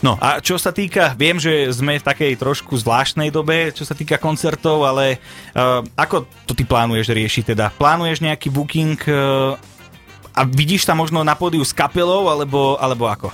No 0.06 0.20
a 0.22 0.40
čo 0.44 0.60
sa 0.60 0.70
týka, 0.76 1.18
viem, 1.18 1.42
že 1.42 1.70
sme 1.74 1.98
v 1.98 2.08
takej 2.08 2.34
trošku 2.38 2.76
zvláštnej 2.78 3.34
dobe, 3.34 3.72
čo 3.74 3.84
sa 3.88 3.98
týka 3.98 4.22
koncertov, 4.22 4.86
ale 4.86 5.18
uh, 5.56 5.82
ako 5.96 6.28
to 6.46 6.54
ty 6.54 6.64
plánuješ 6.64 7.12
riešiť 7.12 7.44
teda? 7.56 7.74
Plánuješ 7.76 8.22
nejaký 8.22 8.54
booking 8.54 9.00
uh, 9.10 9.58
a 10.38 10.42
vidíš 10.46 10.86
sa 10.86 10.94
možno 10.94 11.26
na 11.26 11.34
pódiu 11.34 11.66
s 11.66 11.74
kapelou, 11.74 12.30
alebo, 12.30 12.78
alebo 12.78 13.10
ako? 13.10 13.30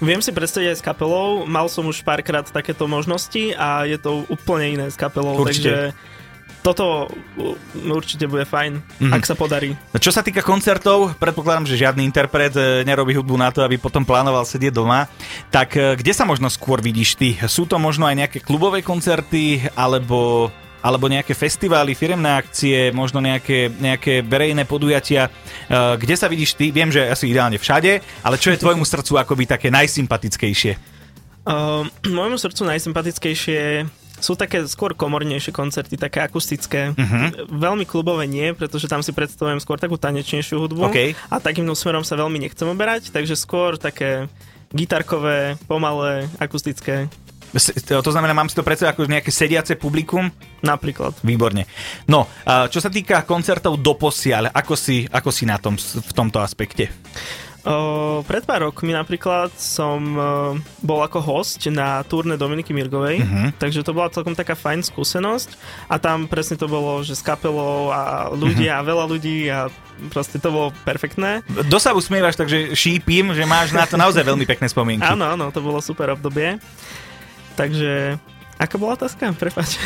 Viem 0.00 0.24
si 0.24 0.32
predstaviť 0.32 0.72
aj 0.72 0.78
s 0.80 0.84
kapelou, 0.84 1.44
mal 1.44 1.68
som 1.68 1.84
už 1.84 2.00
párkrát 2.00 2.48
takéto 2.48 2.88
možnosti 2.88 3.52
a 3.52 3.84
je 3.84 4.00
to 4.00 4.24
úplne 4.32 4.80
iné 4.80 4.86
s 4.88 4.96
kapelou, 4.96 5.36
určite. 5.36 5.68
takže 5.68 5.74
toto 6.60 7.08
určite 7.88 8.28
bude 8.28 8.44
fajn, 8.44 8.80
mm-hmm. 8.80 9.12
ak 9.16 9.22
sa 9.24 9.34
podarí. 9.34 9.72
Čo 9.96 10.12
sa 10.12 10.20
týka 10.20 10.44
koncertov, 10.44 11.16
predpokladám, 11.16 11.68
že 11.68 11.80
žiadny 11.80 12.04
interpret 12.04 12.52
e, 12.52 12.84
nerobí 12.84 13.16
hudbu 13.16 13.36
na 13.36 13.48
to, 13.48 13.64
aby 13.64 13.80
potom 13.80 14.04
plánoval 14.04 14.44
sedieť 14.44 14.72
doma. 14.76 15.08
Tak 15.48 15.68
e, 15.76 15.80
kde 15.96 16.12
sa 16.12 16.28
možno 16.28 16.52
skôr 16.52 16.84
vidíš 16.84 17.16
ty? 17.16 17.36
Sú 17.48 17.64
to 17.64 17.80
možno 17.80 18.04
aj 18.04 18.16
nejaké 18.26 18.38
klubové 18.44 18.84
koncerty, 18.84 19.64
alebo 19.72 20.52
alebo 20.80 21.12
nejaké 21.12 21.36
festivály, 21.36 21.92
firemné 21.92 22.40
akcie, 22.40 22.88
možno 22.88 23.20
nejaké, 23.20 23.68
nejaké 23.68 24.24
verejné 24.24 24.64
podujatia. 24.64 25.28
Uh, 25.68 26.00
kde 26.00 26.16
sa 26.16 26.24
vidíš 26.24 26.56
ty? 26.56 26.72
Viem, 26.72 26.88
že 26.88 27.04
asi 27.04 27.28
ideálne 27.28 27.60
všade, 27.60 28.00
ale 28.24 28.40
čo 28.40 28.48
je 28.48 28.56
tvojmu 28.56 28.88
srdcu 28.88 29.20
akoby 29.20 29.44
také 29.44 29.68
najsympatickejšie? 29.68 30.80
Uh, 31.44 31.84
môjmu 32.08 32.40
srdcu 32.40 32.64
najsympatickejšie 32.64 33.60
sú 34.20 34.36
také 34.36 34.62
skôr 34.68 34.92
komornejšie 34.94 35.50
koncerty, 35.50 35.96
také 35.96 36.20
akustické. 36.20 36.92
Uh-huh. 36.92 37.50
Veľmi 37.50 37.88
klubové 37.88 38.28
nie, 38.28 38.52
pretože 38.52 38.86
tam 38.86 39.00
si 39.00 39.10
predstavujem 39.16 39.58
skôr 39.58 39.80
takú 39.80 39.96
tanečnejšiu 39.96 40.68
hudbu. 40.68 40.92
Okay. 40.92 41.18
A 41.32 41.40
takýmto 41.40 41.72
smerom 41.72 42.04
sa 42.04 42.14
veľmi 42.20 42.38
nechcem 42.38 42.68
oberať, 42.68 43.10
takže 43.10 43.34
skôr 43.34 43.80
také 43.80 44.28
gitarkové, 44.70 45.58
pomalé, 45.66 46.30
akustické. 46.38 47.10
To 47.90 48.12
znamená, 48.14 48.30
mám 48.30 48.46
si 48.46 48.54
to 48.54 48.62
predsa 48.62 48.94
ako 48.94 49.10
nejaké 49.10 49.34
sediace 49.34 49.74
publikum? 49.74 50.30
Napríklad. 50.62 51.18
Výborne. 51.26 51.66
No, 52.06 52.30
čo 52.70 52.78
sa 52.78 52.86
týka 52.86 53.26
koncertov 53.26 53.82
do 53.82 53.98
posiaľ, 53.98 54.54
ako 54.54 54.78
si, 54.78 55.02
ako 55.10 55.34
si 55.34 55.50
na 55.50 55.58
tom 55.58 55.74
v 55.74 56.12
tomto 56.14 56.38
aspekte? 56.38 56.86
Uh, 57.60 58.24
pred 58.24 58.40
pár 58.48 58.64
rokmi 58.64 58.96
napríklad 58.96 59.52
som 59.52 60.00
uh, 60.16 60.56
bol 60.80 61.04
ako 61.04 61.20
host 61.20 61.60
na 61.68 62.00
turne 62.08 62.40
Dominiky 62.40 62.72
Mirgovej, 62.72 63.20
uh-huh. 63.20 63.52
takže 63.60 63.84
to 63.84 63.92
bola 63.92 64.08
celkom 64.08 64.32
taká 64.32 64.56
fajn 64.56 64.80
skúsenosť 64.80 65.60
a 65.92 66.00
tam 66.00 66.24
presne 66.24 66.56
to 66.56 66.64
bolo, 66.64 67.04
že 67.04 67.12
s 67.12 67.20
kapelou 67.20 67.92
a 67.92 68.32
ľudia 68.32 68.80
uh-huh. 68.80 68.84
a 68.84 68.88
veľa 68.88 69.04
ľudí 69.12 69.38
a 69.52 69.68
proste 70.08 70.40
to 70.40 70.48
bolo 70.48 70.72
perfektné. 70.88 71.44
Do 71.68 71.76
sa 71.76 71.92
usmievaš, 71.92 72.40
takže 72.40 72.72
šípim, 72.72 73.36
že 73.36 73.44
máš 73.44 73.76
na 73.76 73.84
to 73.84 74.00
naozaj 74.00 74.24
veľmi 74.24 74.48
pekné 74.48 74.64
spomienky. 74.72 75.04
áno, 75.04 75.28
áno, 75.36 75.52
to 75.52 75.60
bolo 75.60 75.84
super 75.84 76.16
obdobie. 76.16 76.56
Takže 77.60 78.16
Aká 78.60 78.76
bola 78.76 78.92
otázka? 78.92 79.32
Prepač. 79.32 79.80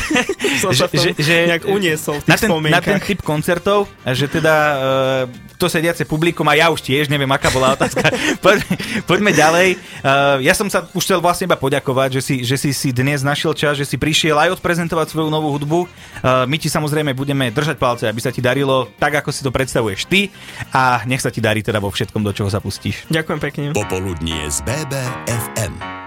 Som 0.62 0.70
sa 0.70 0.86
že, 0.86 1.18
že, 1.18 1.50
nejak 1.50 1.66
uniesol 1.66 2.22
v 2.22 2.30
tých 2.30 2.30
na 2.30 2.36
ten, 2.38 2.50
na 2.70 2.80
ten 2.80 2.98
typ 3.02 3.26
koncertov, 3.26 3.90
že 4.06 4.30
teda 4.30 4.54
uh, 4.54 5.50
to 5.58 5.66
sediace 5.66 6.06
publikum 6.06 6.46
a 6.46 6.54
ja 6.54 6.70
už 6.70 6.78
tiež 6.78 7.10
neviem, 7.10 7.26
aká 7.26 7.50
bola 7.50 7.74
otázka. 7.74 8.06
poďme, 8.44 8.74
poďme 9.02 9.30
ďalej. 9.34 9.68
Uh, 10.06 10.38
ja 10.46 10.54
som 10.54 10.70
sa 10.70 10.86
už 10.94 11.02
chcel 11.02 11.18
vlastne 11.18 11.50
iba 11.50 11.58
poďakovať, 11.58 12.08
že 12.16 12.22
si, 12.22 12.34
že 12.46 12.54
si 12.54 12.70
si 12.70 12.94
dnes 12.94 13.26
našiel 13.26 13.50
čas, 13.50 13.74
že 13.74 13.82
si 13.82 13.98
prišiel 13.98 14.38
aj 14.38 14.62
odprezentovať 14.62 15.10
svoju 15.10 15.26
novú 15.26 15.50
hudbu. 15.50 15.80
Uh, 16.22 16.46
my 16.46 16.54
ti 16.54 16.70
samozrejme 16.70 17.10
budeme 17.18 17.50
držať 17.50 17.82
palce, 17.82 18.06
aby 18.06 18.22
sa 18.22 18.30
ti 18.30 18.38
darilo 18.38 18.94
tak, 19.02 19.18
ako 19.18 19.34
si 19.34 19.42
to 19.42 19.50
predstavuješ 19.50 20.06
ty 20.06 20.30
a 20.70 21.02
nech 21.02 21.18
sa 21.18 21.34
ti 21.34 21.42
darí 21.42 21.66
teda 21.66 21.82
vo 21.82 21.90
všetkom, 21.90 22.22
do 22.22 22.30
čoho 22.30 22.46
sa 22.46 22.62
pustíš. 22.62 23.10
Ďakujem 23.10 23.40
pekne. 23.42 23.64
Popoludnie 23.74 24.46
z 24.46 24.62
BBFM. 24.62 25.99